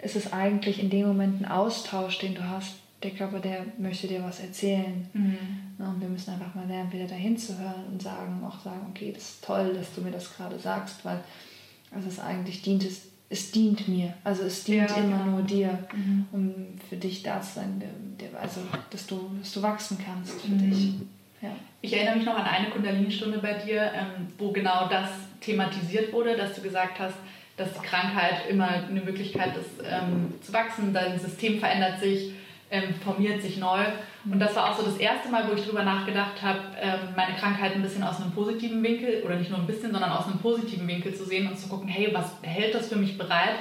[0.00, 2.74] ist es eigentlich in dem Moment ein Austausch, den du hast.
[3.02, 5.08] Der Körper, der möchte dir was erzählen.
[5.12, 5.38] Mhm.
[5.78, 9.10] Und wir müssen einfach mal lernen, wieder dahin zu hören und sagen, auch sagen, okay,
[9.12, 11.18] das ist toll, dass du mir das gerade sagst, weil
[11.90, 14.14] also es eigentlich dient, es, es dient mir.
[14.22, 15.36] Also es dient ja, immer genau.
[15.38, 16.26] nur dir, mhm.
[16.30, 16.54] um
[16.88, 17.82] für dich da zu sein,
[18.40, 20.70] also dass du, dass du wachsen kannst für mhm.
[20.70, 20.94] dich.
[21.40, 21.50] Ja.
[21.80, 25.08] Ich erinnere mich noch an eine Kundalini-Stunde bei dir, ähm, wo genau das
[25.40, 27.16] thematisiert wurde, dass du gesagt hast,
[27.56, 32.32] dass Krankheit immer eine Möglichkeit ist ähm, zu wachsen, dein System verändert sich,
[32.70, 33.80] ähm, formiert sich neu.
[34.30, 36.60] Und das war auch so das erste Mal, wo ich darüber nachgedacht habe,
[37.16, 40.26] meine Krankheit ein bisschen aus einem positiven Winkel, oder nicht nur ein bisschen, sondern aus
[40.26, 43.56] einem positiven Winkel zu sehen und zu gucken, hey, was hält das für mich bereit?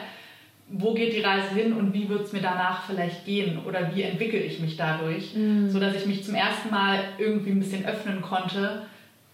[0.72, 4.04] Wo geht die Reise hin und wie wird es mir danach vielleicht gehen oder wie
[4.04, 5.70] entwickle ich mich dadurch, mhm.
[5.70, 8.84] sodass ich mich zum ersten Mal irgendwie ein bisschen öffnen konnte.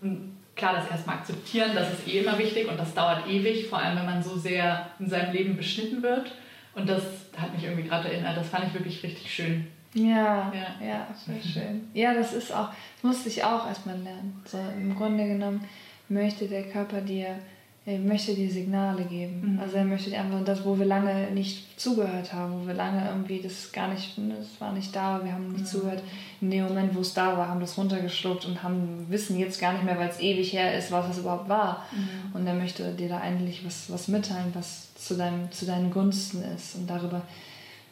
[0.01, 3.79] Und klar, das erstmal akzeptieren, das ist eh immer wichtig und das dauert ewig, vor
[3.79, 6.31] allem wenn man so sehr in seinem Leben beschnitten wird.
[6.73, 7.03] Und das
[7.37, 9.67] hat mich irgendwie gerade erinnert, das fand ich wirklich richtig schön.
[9.93, 11.87] Ja, ja, ja, sehr schön.
[11.93, 14.41] Ja, das ist auch, das musste ich auch erstmal lernen.
[14.45, 15.63] So, Im Grunde genommen
[16.09, 17.39] möchte der Körper dir
[17.87, 19.53] er möchte dir Signale geben.
[19.53, 19.59] Mhm.
[19.59, 23.07] Also er möchte dir einfach das, wo wir lange nicht zugehört haben, wo wir lange
[23.07, 25.67] irgendwie das gar nicht, das war nicht da, wir haben nicht mhm.
[25.67, 26.01] zugehört.
[26.41, 29.73] In dem Moment, wo es da war, haben das runtergeschluckt und haben wissen jetzt gar
[29.73, 31.85] nicht mehr, weil es ewig her ist, was es überhaupt war.
[31.91, 32.35] Mhm.
[32.35, 36.41] Und er möchte dir da eigentlich was, was mitteilen, was zu, deinem, zu deinen Gunsten
[36.55, 36.75] ist.
[36.75, 37.21] Und darüber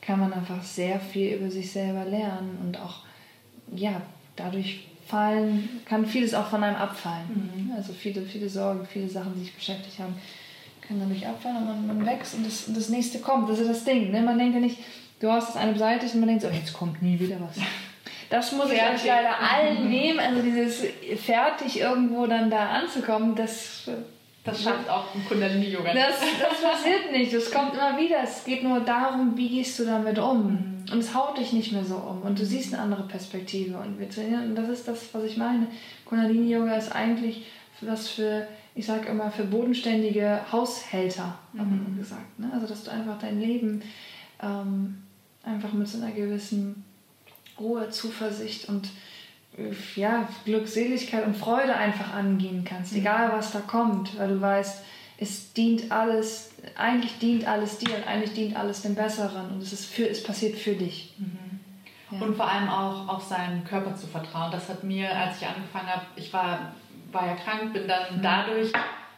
[0.02, 3.04] kann man einfach sehr viel über sich selber lernen und auch
[3.72, 4.02] ja,
[4.36, 7.52] dadurch fallen, kann vieles auch von einem abfallen.
[7.56, 7.72] Mhm.
[7.76, 10.16] Also viele, viele Sorgen, viele Sachen, die sich beschäftigt haben,
[10.88, 13.50] können dadurch abfallen und man, man wächst und das, und das nächste kommt.
[13.50, 14.12] Das ist das Ding.
[14.12, 14.22] Ne?
[14.22, 14.78] Man denkt ja nicht,
[15.20, 17.58] du hast das eine beseitigt und man denkt so, jetzt kommt nie wieder was.
[18.30, 20.20] Das muss ich euch leider allen nehmen.
[20.20, 20.86] Also dieses
[21.24, 23.88] fertig irgendwo dann da anzukommen, das
[24.44, 25.94] das schafft auch ein Kundalini-Yoga.
[25.94, 27.34] Das, das passiert nicht.
[27.34, 28.24] Das kommt immer wieder.
[28.24, 30.48] Es geht nur darum, wie gehst du damit um.
[30.48, 30.86] Mhm.
[30.92, 32.22] Und es haut dich nicht mehr so um.
[32.24, 33.78] Und du siehst eine andere Perspektive.
[33.78, 35.68] Und, wir trainieren, und das ist das, was ich meine.
[36.06, 37.46] Kundalini-Yoga ist eigentlich
[37.82, 41.98] was für, ich sage immer, für bodenständige Haushälter, mhm.
[41.98, 42.40] gesagt.
[42.40, 42.50] Ne?
[42.54, 43.82] Also, dass du einfach dein Leben
[44.42, 45.04] ähm,
[45.44, 46.84] einfach mit so einer gewissen
[47.60, 48.90] Ruhe, Zuversicht und
[49.96, 53.00] ja, Glückseligkeit und Freude einfach angehen kannst, mhm.
[53.00, 54.84] egal was da kommt, weil du weißt,
[55.20, 59.72] es dient alles, eigentlich dient alles dir und eigentlich dient alles dem Besseren und es,
[59.72, 61.14] ist für, es passiert für dich.
[61.18, 61.60] Mhm.
[62.12, 62.26] Ja.
[62.26, 64.52] Und vor allem auch auf seinen Körper zu vertrauen.
[64.52, 66.74] Das hat mir, als ich angefangen habe, ich war,
[67.12, 68.22] war ja krank, bin dann mhm.
[68.22, 68.72] dadurch,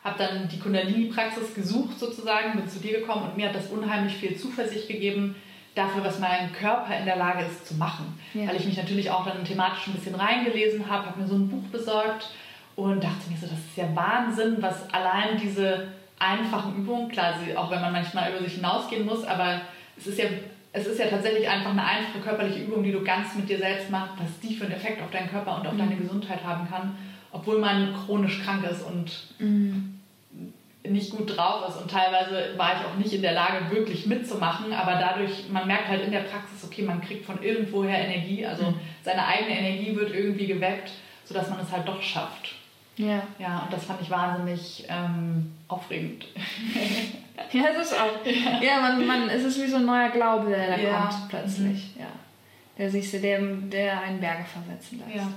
[0.04, 4.16] habe dann die Kundalini-Praxis gesucht sozusagen, bin zu dir gekommen und mir hat das unheimlich
[4.16, 5.36] viel Zuversicht gegeben,
[5.76, 8.18] dafür, was mein Körper in der Lage ist zu machen.
[8.34, 8.48] Ja.
[8.48, 11.50] Weil ich mich natürlich auch dann thematisch ein bisschen reingelesen habe, habe mir so ein
[11.50, 12.30] Buch besorgt
[12.76, 17.70] und dachte mir so, das ist ja Wahnsinn, was allein diese einfachen Übungen, klar, auch
[17.70, 19.62] wenn man manchmal über sich hinausgehen muss, aber
[19.98, 20.26] es ist ja,
[20.72, 23.90] es ist ja tatsächlich einfach eine einfache körperliche Übung, die du ganz mit dir selbst
[23.92, 25.80] machst, was die für einen Effekt auf deinen Körper und auf mhm.
[25.80, 26.98] deine Gesundheit haben kann,
[27.32, 29.95] obwohl man chronisch krank ist und mhm
[30.90, 34.74] nicht gut drauf ist und teilweise war ich auch nicht in der Lage, wirklich mitzumachen,
[34.74, 38.72] aber dadurch, man merkt halt in der Praxis, okay, man kriegt von irgendwoher Energie, also
[38.72, 38.80] mhm.
[39.04, 40.92] seine eigene Energie wird irgendwie geweckt,
[41.24, 42.56] sodass man es halt doch schafft.
[42.98, 43.24] Ja.
[43.40, 46.28] Ja, und das fand ich wahnsinnig ähm, aufregend.
[47.52, 48.26] ja, es ist auch.
[48.26, 51.06] Ja, ja man, man, es ist wie so ein neuer Glaube, der da ja.
[51.06, 51.96] kommt plötzlich.
[51.96, 52.02] Mhm.
[52.02, 52.08] Ja.
[52.78, 55.18] Der sich der, der einen Berge versetzen lässt.
[55.18, 55.28] Ja.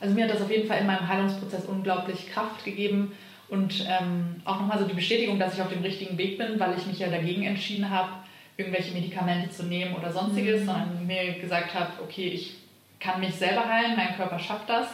[0.00, 3.12] Also mir hat das auf jeden Fall in meinem Heilungsprozess unglaublich Kraft gegeben
[3.52, 6.74] und ähm, auch nochmal so die Bestätigung, dass ich auf dem richtigen Weg bin, weil
[6.78, 8.08] ich mich ja dagegen entschieden habe,
[8.56, 10.66] irgendwelche Medikamente zu nehmen oder sonstiges, mhm.
[10.66, 12.54] sondern mir gesagt habe, okay, ich
[12.98, 14.86] kann mich selber heilen, mein Körper schafft das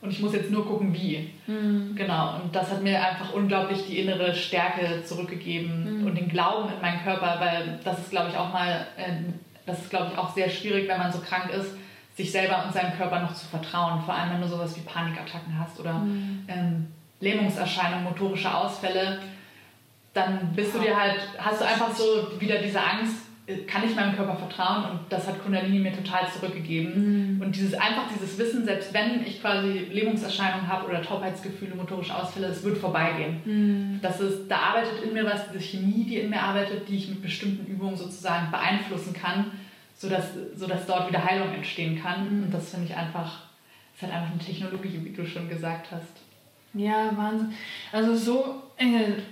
[0.00, 1.30] und ich muss jetzt nur gucken, wie.
[1.46, 1.94] Mhm.
[1.94, 6.06] Genau, und das hat mir einfach unglaublich die innere Stärke zurückgegeben mhm.
[6.08, 9.12] und den Glauben in meinen Körper, weil das ist, glaube ich, auch mal, äh,
[9.66, 11.76] das ist, glaube ich, auch sehr schwierig, wenn man so krank ist,
[12.16, 14.02] sich selber und seinem Körper noch zu vertrauen.
[14.02, 16.44] Vor allem, wenn du sowas wie Panikattacken hast oder mhm.
[16.48, 16.86] ähm,
[17.20, 19.20] Lähmungserscheinungen, motorische Ausfälle,
[20.12, 23.16] dann bist du dir halt, hast du einfach so wieder diese Angst,
[23.66, 27.36] kann ich meinem Körper vertrauen und das hat Kundalini mir total zurückgegeben.
[27.36, 27.42] Mhm.
[27.42, 32.46] Und dieses einfach dieses Wissen, selbst wenn ich quasi Lähmungserscheinungen habe oder Taubheitsgefühle, motorische Ausfälle,
[32.48, 33.40] es wird vorbeigehen.
[33.44, 34.00] Mhm.
[34.02, 37.08] Das ist, da arbeitet in mir was, diese Chemie, die in mir arbeitet, die ich
[37.08, 39.52] mit bestimmten Übungen sozusagen beeinflussen kann,
[39.96, 42.38] sodass, sodass dort wieder Heilung entstehen kann.
[42.38, 42.44] Mhm.
[42.44, 43.44] Und das finde ich einfach,
[43.94, 46.29] ist halt einfach eine Technologie, wie du schon gesagt hast.
[46.74, 47.52] Ja, Wahnsinn.
[47.90, 48.62] Also so,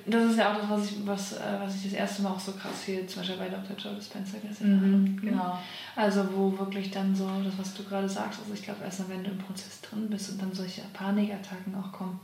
[0.07, 2.41] das ist ja auch das, was ich, was, äh, was ich das erste Mal auch
[2.41, 3.76] so krass hier, zum Beispiel bei Dr.
[3.76, 4.86] Joe Dispenza gesehen habe.
[4.86, 5.59] Mhm, genau.
[5.95, 9.22] Also wo wirklich dann so, das was du gerade sagst, also ich glaube erst wenn
[9.22, 12.18] du im Prozess drin bist und dann solche Panikattacken auch kommen,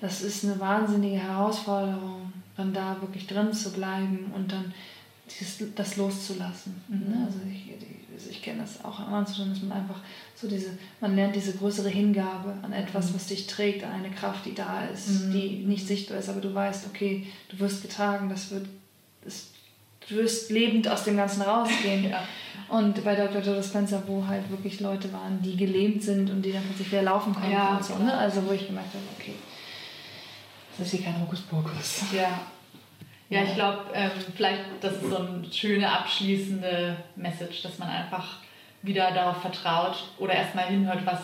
[0.00, 4.72] das ist eine wahnsinnige Herausforderung, dann da wirklich drin zu bleiben und dann
[5.28, 6.82] dieses, das loszulassen.
[6.88, 7.10] Mhm.
[7.10, 7.26] Ne?
[7.26, 7.72] Also ich,
[8.12, 10.00] also ich kenne das auch am Anfang, dass man einfach
[10.40, 10.70] so diese,
[11.00, 13.16] man lernt diese größere Hingabe an etwas, mhm.
[13.16, 15.32] was dich trägt, an eine Kraft, die da ist, mhm.
[15.32, 18.66] die nicht sichtbar ist, aber du weißt, okay, du wirst getragen, das wird,
[19.22, 19.48] das,
[20.08, 22.04] du wirst lebend aus dem Ganzen rausgehen.
[22.10, 22.22] ja.
[22.68, 23.42] Und bei Dr.
[23.42, 27.02] Joe Spencer, wo halt wirklich Leute waren, die gelähmt sind und die dann plötzlich wieder
[27.02, 28.16] laufen konnten ja, und so, ne?
[28.16, 29.34] Also wo ich gemerkt habe, okay,
[30.78, 32.02] das ist hier kein Hokuspokus.
[32.16, 32.40] Ja.
[33.28, 38.38] Ja, ich glaube, ähm, vielleicht das ist so eine schöne abschließende Message, dass man einfach
[38.82, 41.20] wieder darauf vertraut oder erstmal hinhört, was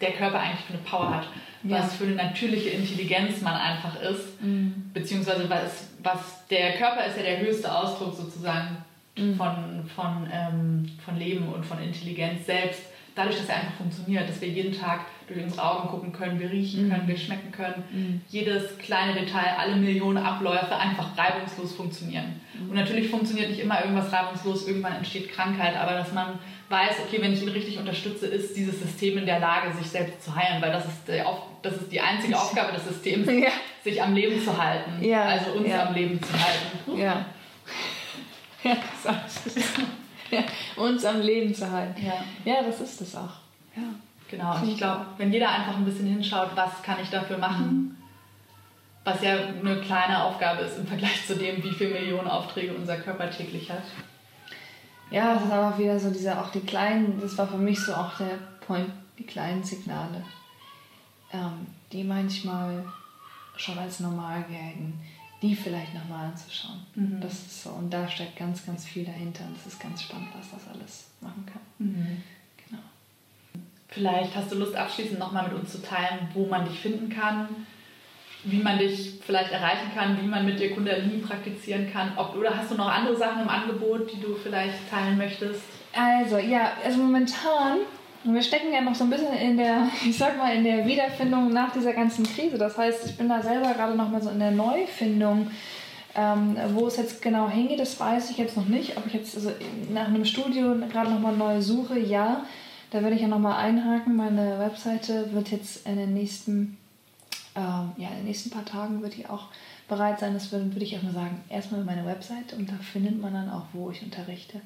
[0.00, 1.28] der Körper eigentlich für eine Power hat,
[1.62, 1.78] ja.
[1.78, 4.90] was für eine natürliche Intelligenz man einfach ist, mhm.
[4.92, 8.78] beziehungsweise was, was der Körper ist ja der höchste Ausdruck sozusagen
[9.16, 9.36] mhm.
[9.36, 12.82] von, von, ähm, von Leben und von Intelligenz selbst
[13.14, 16.50] dadurch, dass er einfach funktioniert, dass wir jeden Tag durch unsere Augen gucken können, wir
[16.50, 16.90] riechen mhm.
[16.90, 18.20] können, wir schmecken können, mhm.
[18.28, 22.40] jedes kleine Detail, alle Millionen Abläufe einfach reibungslos funktionieren.
[22.54, 22.70] Mhm.
[22.70, 26.38] Und natürlich funktioniert nicht immer irgendwas reibungslos, irgendwann entsteht Krankheit, aber dass man
[26.68, 30.24] weiß, okay, wenn ich ihn richtig unterstütze, ist dieses System in der Lage, sich selbst
[30.24, 31.26] zu heilen, weil das ist, der,
[31.62, 33.50] das ist die einzige Aufgabe des Systems, ja.
[33.82, 35.24] sich am Leben zu halten, ja.
[35.24, 35.86] also uns ja.
[35.86, 36.98] am Leben zu halten.
[37.00, 37.26] Ja.
[38.62, 39.78] Ja, das ist
[40.30, 40.42] ja,
[40.76, 42.02] uns am Leben zu halten.
[42.02, 43.34] Ja, ja das ist es auch.
[43.76, 43.82] Ja.
[44.30, 47.66] Genau, und ich glaube, wenn jeder einfach ein bisschen hinschaut, was kann ich dafür machen,
[47.66, 47.96] mhm.
[49.04, 52.96] was ja eine kleine Aufgabe ist im Vergleich zu dem, wie viele Millionen Aufträge unser
[52.96, 53.82] Körper täglich hat.
[55.14, 57.94] Ja, das ist aber wieder so diese, auch die kleinen, das war für mich so
[57.94, 60.24] auch der Point, die kleinen Signale,
[61.32, 62.84] ähm, die manchmal
[63.56, 65.00] schon als normal gelten
[65.44, 66.80] die vielleicht nochmal anzuschauen.
[66.94, 67.20] Mhm.
[67.20, 67.70] Das ist so.
[67.70, 69.44] Und da steckt ganz, ganz viel dahinter.
[69.44, 71.60] Und es ist ganz spannend, was das alles machen kann.
[71.78, 72.22] Mhm.
[72.66, 72.82] Genau.
[73.88, 77.48] Vielleicht hast du Lust, abschließend nochmal mit uns zu teilen, wo man dich finden kann,
[78.44, 82.12] wie man dich vielleicht erreichen kann, wie man mit dir Kundalini praktizieren kann.
[82.16, 85.62] Ob, oder hast du noch andere Sachen im Angebot, die du vielleicht teilen möchtest?
[85.92, 87.78] Also, ja, also momentan
[88.24, 91.52] wir stecken ja noch so ein bisschen in der, ich sag mal, in der Wiederfindung
[91.52, 92.58] nach dieser ganzen Krise.
[92.58, 95.50] Das heißt, ich bin da selber gerade noch mal so in der Neufindung.
[96.16, 98.96] Ähm, wo es jetzt genau hingeht, das weiß ich jetzt noch nicht.
[98.96, 99.50] Ob ich jetzt also
[99.92, 102.44] nach einem Studio gerade noch mal neu suche, ja.
[102.90, 104.14] Da werde ich ja noch mal einhaken.
[104.14, 106.78] Meine Webseite wird jetzt in den nächsten,
[107.56, 109.48] ähm, ja, in den nächsten paar Tagen wird die auch
[109.88, 110.34] bereit sein.
[110.34, 113.66] Das würde, würde ich erstmal sagen, erstmal meine Webseite und da findet man dann auch,
[113.72, 114.60] wo ich unterrichte.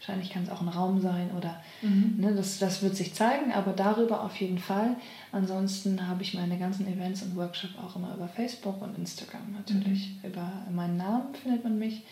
[0.00, 2.14] Wahrscheinlich kann es auch ein Raum sein oder mhm.
[2.18, 4.96] ne, das, das wird sich zeigen, aber darüber auf jeden Fall.
[5.30, 10.16] Ansonsten habe ich meine ganzen Events und Workshops auch immer über Facebook und Instagram natürlich.
[10.22, 10.30] Mhm.
[10.30, 12.02] Über meinen Namen findet man mich,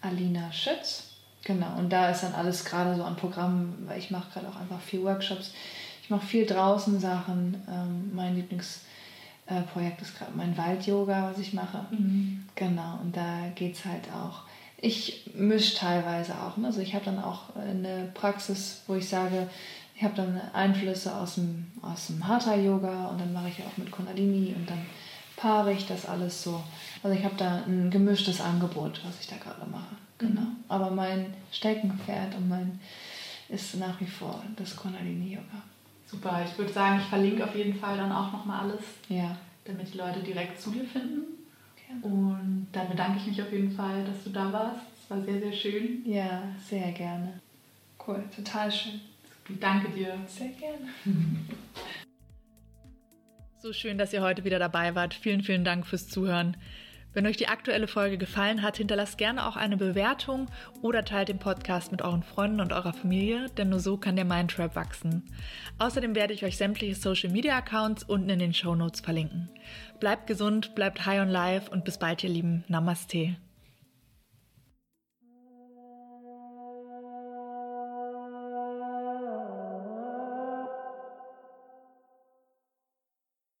[0.00, 1.08] Alina Schütz.
[1.44, 4.60] Genau, und da ist dann alles gerade so an Programmen, weil ich mache gerade auch
[4.60, 5.52] einfach viel Workshops.
[6.04, 7.60] Ich mache viel draußen Sachen.
[7.68, 8.36] Ähm, mein
[9.48, 11.86] Lieblingsprojekt ist gerade mein Wald-Yoga, was ich mache.
[11.90, 12.46] Mhm.
[12.54, 14.42] Genau, und da geht es halt auch
[14.82, 16.56] ich mische teilweise auch.
[16.56, 16.66] Ne?
[16.66, 19.48] Also ich habe dann auch eine Praxis, wo ich sage,
[19.94, 23.90] ich habe dann Einflüsse aus dem, aus dem Hatha-Yoga und dann mache ich auch mit
[23.92, 24.84] Kundalini und dann
[25.36, 26.62] paare ich das alles so.
[27.02, 29.94] Also ich habe da ein gemischtes Angebot, was ich da gerade mache.
[30.18, 30.40] Genau.
[30.40, 30.56] Mhm.
[30.68, 32.80] Aber mein Steckenpferd und mein
[33.48, 35.62] ist nach wie vor das Kundalini-Yoga.
[36.12, 39.34] Super, ich würde sagen, ich verlinke auf jeden Fall dann auch nochmal alles, ja.
[39.64, 41.22] damit die Leute direkt zu dir finden.
[42.02, 44.82] Und dann bedanke ich mich auf jeden Fall, dass du da warst.
[45.02, 46.02] Es war sehr, sehr schön.
[46.04, 47.40] Ja, sehr gerne.
[48.06, 49.00] Cool, total schön.
[49.58, 50.18] Danke dir.
[50.26, 50.88] Sehr gerne.
[53.58, 55.14] So schön, dass ihr heute wieder dabei wart.
[55.14, 56.56] Vielen, vielen Dank fürs Zuhören.
[57.14, 60.46] Wenn euch die aktuelle Folge gefallen hat, hinterlasst gerne auch eine Bewertung
[60.80, 64.24] oder teilt den Podcast mit euren Freunden und eurer Familie, denn nur so kann der
[64.24, 65.22] Mindtrap wachsen.
[65.78, 69.50] Außerdem werde ich euch sämtliche Social Media Accounts unten in den Show Notes verlinken.
[70.00, 72.64] Bleibt gesund, bleibt high on life und bis bald, ihr Lieben.
[72.68, 73.36] Namaste.